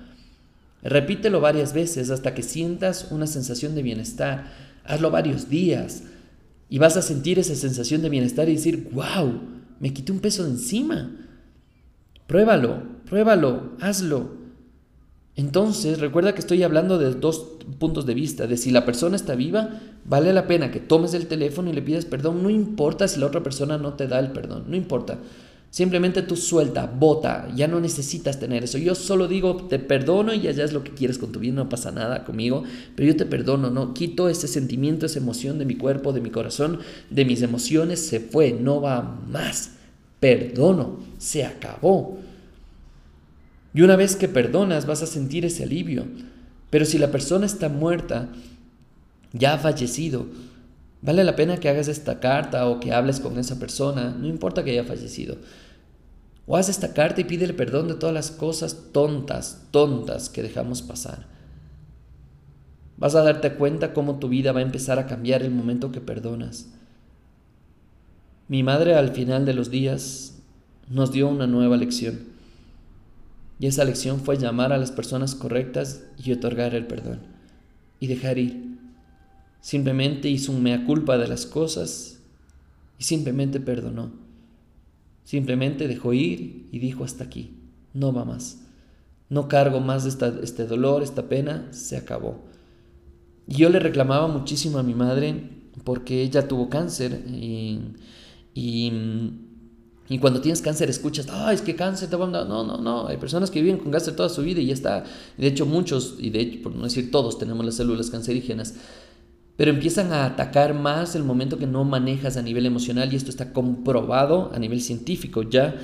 Repítelo 0.84 1.41
varias 1.41 1.74
veces 1.74 2.10
hasta 2.10 2.34
que 2.34 2.44
sientas 2.44 3.12
una 3.12 3.27
sensación 3.27 3.75
de 3.75 3.82
bienestar. 3.82 4.51
Hazlo 4.83 5.11
varios 5.11 5.50
días 5.50 6.03
y 6.70 6.77
vas 6.79 6.98
a 6.98 7.01
sentir 7.01 7.40
esa 7.40 7.55
sensación 7.55 8.01
de 8.01 8.09
bienestar 8.09 8.50
y 8.50 8.53
decir, 8.55 8.90
wow, 8.92 9.42
me 9.79 9.94
quité 9.94 10.11
un 10.11 10.20
peso 10.20 10.44
de 10.44 10.51
encima. 10.51 11.11
Pruébalo, 12.27 12.83
pruébalo, 13.05 13.74
hazlo. 13.79 14.45
Entonces, 15.38 16.00
recuerda 16.00 16.34
que 16.34 16.40
estoy 16.40 16.64
hablando 16.64 16.98
de 16.98 17.14
dos 17.14 17.46
puntos 17.78 18.06
de 18.06 18.14
vista, 18.14 18.48
de 18.48 18.56
si 18.56 18.72
la 18.72 18.86
persona 18.86 19.18
está 19.18 19.36
viva, 19.36 19.82
vale 20.06 20.32
la 20.32 20.48
pena 20.48 20.72
que 20.72 20.80
tomes 20.80 21.14
el 21.14 21.28
teléfono 21.28 21.70
y 21.70 21.74
le 21.74 21.82
pidas 21.82 22.06
perdón, 22.06 22.42
no 22.42 22.50
importa 22.50 23.08
si 23.08 23.20
la 23.20 23.26
otra 23.26 23.44
persona 23.44 23.78
no 23.78 23.94
te 23.94 24.08
da 24.08 24.20
el 24.20 24.32
perdón, 24.32 24.66
no 24.70 24.76
importa. 24.76 25.20
Simplemente 25.76 26.22
tú 26.22 26.38
suelta, 26.38 26.86
bota, 26.86 27.50
ya 27.54 27.68
no 27.68 27.82
necesitas 27.82 28.40
tener 28.40 28.64
eso. 28.64 28.78
Yo 28.78 28.96
solo 28.96 29.28
digo, 29.28 29.58
te 29.68 29.78
perdono 29.78 30.34
y 30.34 30.48
allá 30.48 30.64
es 30.64 30.72
lo 30.72 30.86
que 30.86 30.92
quieres 30.92 31.18
con 31.18 31.34
tu 31.34 31.40
vida, 31.40 31.54
no 31.54 31.68
pasa 31.68 31.92
nada 31.92 32.24
conmigo, 32.24 32.64
pero 32.96 33.12
yo 33.12 33.18
te 33.18 33.26
perdono, 33.26 33.70
no 33.70 33.94
quito 33.94 34.30
ese 34.30 34.48
sentimiento, 34.48 35.06
esa 35.06 35.20
emoción 35.20 35.60
de 35.60 35.66
mi 35.66 35.76
cuerpo, 35.76 36.14
de 36.14 36.22
mi 36.22 36.30
corazón, 36.30 36.80
de 37.10 37.26
mis 37.26 37.42
emociones, 37.42 38.00
se 38.00 38.22
fue, 38.22 38.54
no 38.54 38.80
va 38.80 39.20
más. 39.30 39.72
Perdono, 40.22 41.00
se 41.18 41.44
acabó. 41.44 42.20
Y 43.75 43.81
una 43.81 43.98
vez 43.98 44.16
que 44.16 44.29
perdonas 44.29 44.85
vas 44.85 45.03
a 45.03 45.05
sentir 45.05 45.44
ese 45.44 45.64
alivio. 45.64 46.05
Pero 46.70 46.85
si 46.85 46.98
la 46.98 47.11
persona 47.11 47.46
está 47.46 47.68
muerta, 47.68 48.29
ya 49.33 49.53
ha 49.53 49.57
fallecido, 49.57 50.27
vale 51.01 51.25
la 51.25 51.35
pena 51.35 51.57
que 51.57 51.68
hagas 51.68 51.90
esta 51.90 52.22
carta 52.22 52.70
o 52.70 52.79
que 52.79 52.94
hables 52.94 53.20
con 53.20 53.38
esa 53.38 53.59
persona, 53.59 54.16
no 54.18 54.27
importa 54.27 54.64
que 54.64 54.72
haya 54.72 54.85
fallecido. 54.85 55.35
O 56.48 56.55
haz 56.55 56.70
esta 56.70 56.94
carta 56.94 57.20
y 57.20 57.25
pídele 57.25 57.53
perdón 57.53 57.90
de 57.90 57.96
todas 57.96 58.16
las 58.16 58.31
cosas 58.31 58.94
tontas, 58.94 59.64
tontas 59.72 60.29
que 60.29 60.42
dejamos 60.42 60.81
pasar. 60.81 61.27
Vas 62.96 63.16
a 63.16 63.24
darte 63.24 63.55
cuenta 63.55 63.94
cómo 63.94 64.20
tu 64.20 64.29
vida 64.29 64.53
va 64.53 64.61
a 64.61 64.64
empezar 64.64 65.00
a 65.00 65.05
cambiar 65.05 65.44
el 65.44 65.51
momento 65.51 65.92
que 65.92 66.00
perdonas. 66.00 66.68
Mi 68.48 68.64
madre 68.64 68.96
al 68.96 69.09
final 69.09 69.46
de 69.46 69.53
los 69.53 69.70
días 69.70 70.38
nos 70.88 71.11
dio 71.11 71.27
una 71.27 71.46
nueva 71.46 71.75
lección. 71.75 72.35
Y 73.59 73.68
esa 73.68 73.85
lección 73.85 74.20
fue 74.20 74.37
llamar 74.37 74.74
a 74.74 74.77
las 74.77 74.91
personas 74.91 75.35
correctas 75.35 76.03
y 76.22 76.31
otorgar 76.31 76.75
el 76.75 76.87
perdón. 76.87 77.22
Y 78.00 78.07
dejar 78.07 78.37
ir. 78.37 78.77
Simplemente 79.61 80.29
hizo 80.29 80.51
un 80.51 80.61
mea 80.61 80.85
culpa 80.85 81.18
de 81.18 81.27
las 81.27 81.46
cosas 81.46 82.20
y 83.00 83.03
simplemente 83.03 83.59
perdonó. 83.59 84.11
Simplemente 85.24 85.87
dejó 85.87 86.13
ir 86.13 86.68
y 86.72 86.79
dijo 86.79 87.03
hasta 87.03 87.24
aquí. 87.24 87.57
No 87.94 88.13
va 88.13 88.25
más. 88.25 88.61
No 89.29 89.48
cargo 89.48 89.79
más 89.79 90.05
este 90.05 90.68
dolor, 90.68 91.01
esta 91.01 91.27
pena, 91.27 91.68
se 91.72 91.98
acabó. 91.98 92.44
Y 93.48 93.55
yo 93.55 93.70
le 93.70 93.79
reclamaba 93.79 94.27
muchísimo 94.27 94.77
a 94.77 94.83
mi 94.83 94.94
madre 94.94 95.50
porque 95.83 96.22
ella 96.22 96.48
tuvo 96.48 96.70
cáncer 96.70 97.24
y, 97.27 97.79
y 98.53 98.91
y 100.07 100.20
cuando 100.20 100.39
tienes 100.39 100.61
cáncer 100.61 100.89
escuchas, 100.89 101.27
ah, 101.31 101.51
es 101.51 101.61
que 101.61 101.75
cáncer 101.75 102.09
te 102.09 102.15
va. 102.15 102.27
No, 102.27 102.46
no, 102.46 102.77
no. 102.77 103.07
Hay 103.07 103.18
personas 103.18 103.50
que 103.50 103.61
viven 103.61 103.79
con 103.79 103.91
cáncer 103.91 104.15
toda 104.15 104.29
su 104.29 104.44
vida 104.44 104.61
y 104.61 104.68
ya 104.68 104.74
está. 104.74 105.03
De 105.37 105.48
hecho, 105.48 105.65
muchos, 105.65 106.15
y 106.20 106.29
de 106.29 106.41
hecho, 106.41 106.61
por 106.61 106.75
no 106.75 106.83
decir 106.83 107.09
todos, 107.09 107.39
tenemos 107.39 107.65
las 107.65 107.75
células 107.75 108.11
cancerígenas. 108.11 108.75
Pero 109.57 109.72
empiezan 109.72 110.13
a 110.13 110.25
atacar 110.25 110.74
más 110.74 111.15
el 111.15 111.24
momento 111.24 111.57
que 111.57 111.65
no 111.65 111.85
manejas 111.85 112.37
a 112.37 112.41
nivel 112.41 112.65
emocional 112.65 113.11
y 113.11 113.15
esto 113.15 113.31
está 113.31 113.53
comprobado 113.53 114.51
a 114.53 114.59
nivel 114.59 114.81
científico 114.81 115.44
ya 115.44 115.75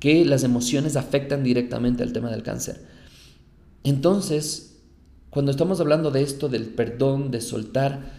que 0.00 0.24
las 0.24 0.42
emociones 0.42 0.96
afectan 0.96 1.44
directamente 1.44 2.02
al 2.02 2.12
tema 2.12 2.30
del 2.30 2.42
cáncer. 2.42 2.82
Entonces, 3.84 4.78
cuando 5.28 5.52
estamos 5.52 5.80
hablando 5.80 6.10
de 6.10 6.22
esto, 6.22 6.48
del 6.48 6.64
perdón, 6.64 7.30
de 7.30 7.42
soltar, 7.42 8.10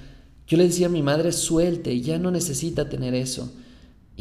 yo 0.47 0.57
le 0.57 0.65
decía 0.65 0.85
a 0.85 0.89
mi 0.89 1.01
madre, 1.01 1.31
suelte, 1.31 1.99
ya 1.99 2.19
no 2.19 2.29
necesita 2.29 2.87
tener 2.87 3.15
eso. 3.15 3.51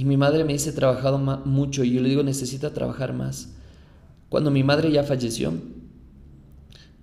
Y 0.01 0.07
mi 0.07 0.17
madre 0.17 0.45
me 0.45 0.55
dice, 0.55 0.73
trabajado 0.73 1.19
mucho 1.19 1.85
y 1.85 1.93
yo 1.93 2.01
le 2.01 2.09
digo, 2.09 2.23
necesita 2.23 2.73
trabajar 2.73 3.13
más. 3.13 3.51
Cuando 4.31 4.51
mi 4.51 4.65
madre 4.65 4.91
ya 4.91 5.03
falleció, 5.03 5.53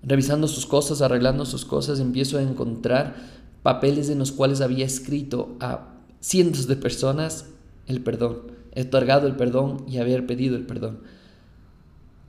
revisando 0.01 0.47
sus 0.47 0.65
cosas, 0.65 1.03
arreglando 1.03 1.45
sus 1.45 1.63
cosas, 1.63 1.99
empiezo 1.99 2.39
a 2.39 2.41
encontrar 2.41 3.15
papeles 3.61 4.09
en 4.09 4.17
los 4.17 4.31
cuales 4.31 4.61
había 4.61 4.83
escrito 4.83 5.57
a 5.59 5.93
cientos 6.21 6.65
de 6.65 6.75
personas 6.75 7.45
el 7.85 8.01
perdón, 8.01 8.53
otorgado 8.75 9.27
el 9.27 9.35
perdón 9.35 9.85
y 9.87 9.99
haber 9.99 10.25
pedido 10.25 10.55
el 10.55 10.65
perdón. 10.65 11.01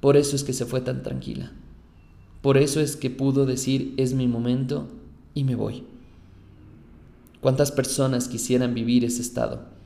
Por 0.01 0.19
eso 0.19 0.37
es 0.37 0.45
que 0.45 0.53
se 0.53 0.67
fue 0.67 0.83
tan 0.83 1.03
tranquila. 1.03 1.51
Por 2.43 2.59
eso 2.59 2.81
es 2.81 2.97
que 2.97 3.09
pudo 3.09 3.47
decir, 3.47 3.95
es 3.97 4.13
mi 4.13 4.29
momento 4.29 4.87
y 5.33 5.45
me 5.45 5.55
voy. 5.55 5.85
¿Cuántas 7.41 7.73
personas 7.73 8.29
quisieran 8.29 8.75
vivir 8.75 9.07
ese 9.07 9.23
estado? 9.23 9.78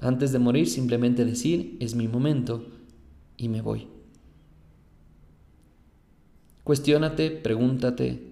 Antes 0.00 0.32
de 0.32 0.38
morir 0.38 0.68
simplemente 0.68 1.24
decir, 1.24 1.76
es 1.80 1.94
mi 1.94 2.08
momento 2.08 2.66
y 3.36 3.48
me 3.48 3.62
voy. 3.62 3.88
Cuestiónate, 6.64 7.30
pregúntate, 7.30 8.22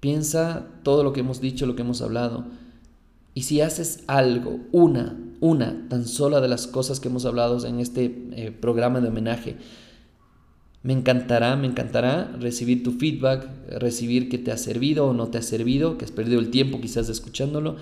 piensa 0.00 0.66
todo 0.82 1.04
lo 1.04 1.12
que 1.12 1.20
hemos 1.20 1.40
dicho, 1.40 1.64
lo 1.64 1.76
que 1.76 1.82
hemos 1.82 2.02
hablado. 2.02 2.44
Y 3.34 3.42
si 3.42 3.60
haces 3.60 4.04
algo, 4.06 4.60
una, 4.72 5.16
una, 5.40 5.86
tan 5.88 6.06
sola 6.06 6.40
de 6.40 6.48
las 6.48 6.66
cosas 6.66 7.00
que 7.00 7.08
hemos 7.08 7.24
hablado 7.24 7.64
en 7.66 7.80
este 7.80 8.28
eh, 8.32 8.52
programa 8.52 9.00
de 9.00 9.08
homenaje, 9.08 9.56
me 10.82 10.92
encantará, 10.92 11.56
me 11.56 11.66
encantará 11.66 12.30
recibir 12.38 12.82
tu 12.82 12.92
feedback, 12.92 13.48
recibir 13.68 14.28
que 14.28 14.38
te 14.38 14.52
ha 14.52 14.58
servido 14.58 15.06
o 15.06 15.14
no 15.14 15.28
te 15.28 15.38
ha 15.38 15.42
servido, 15.42 15.96
que 15.96 16.04
has 16.04 16.12
perdido 16.12 16.38
el 16.38 16.50
tiempo 16.50 16.80
quizás 16.80 17.08
escuchándolo, 17.08 17.76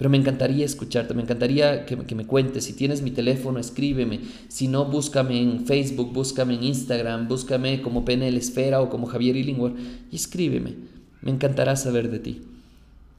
pero 0.00 0.08
me 0.08 0.16
encantaría 0.16 0.64
escucharte, 0.64 1.12
me 1.12 1.20
encantaría 1.20 1.84
que, 1.84 2.14
me 2.14 2.24
cuentes. 2.24 2.64
Si 2.64 2.72
tienes 2.72 3.02
mi 3.02 3.10
teléfono, 3.10 3.58
escríbeme. 3.58 4.20
Si 4.48 4.66
no, 4.66 4.86
búscame 4.86 5.42
en 5.42 5.66
Facebook, 5.66 6.14
búscame 6.14 6.54
en 6.54 6.64
Instagram, 6.64 7.28
búscame 7.28 7.82
como 7.82 8.02
PNL 8.02 8.34
Esfera 8.38 8.80
o 8.80 8.88
como 8.88 9.06
Javier 9.06 9.36
Illingworth 9.36 9.76
y 10.10 10.16
escríbeme. 10.16 10.74
Me 11.20 11.30
encantará 11.30 11.76
saber 11.76 12.10
de 12.10 12.18
ti. 12.18 12.40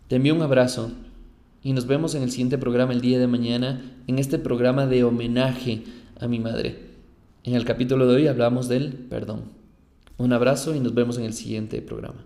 Te 0.07 0.15
envío 0.15 0.33
un 0.33 0.41
abrazo 0.41 0.91
y 1.61 1.73
nos 1.73 1.85
vemos 1.85 2.15
en 2.15 2.23
el 2.23 2.31
siguiente 2.31 2.57
programa 2.57 2.93
el 2.93 3.01
día 3.01 3.19
de 3.19 3.27
mañana, 3.27 3.79
en 4.07 4.17
este 4.17 4.39
programa 4.39 4.87
de 4.87 5.03
homenaje 5.03 5.83
a 6.19 6.27
mi 6.27 6.39
madre. 6.39 6.79
En 7.43 7.53
el 7.53 7.63
capítulo 7.63 8.07
de 8.07 8.15
hoy 8.15 8.27
hablamos 8.27 8.69
del 8.69 8.93
perdón. 8.93 9.43
Un 10.17 10.33
abrazo 10.33 10.73
y 10.73 10.79
nos 10.79 10.95
vemos 10.95 11.19
en 11.19 11.25
el 11.25 11.33
siguiente 11.33 11.79
programa. 11.83 12.25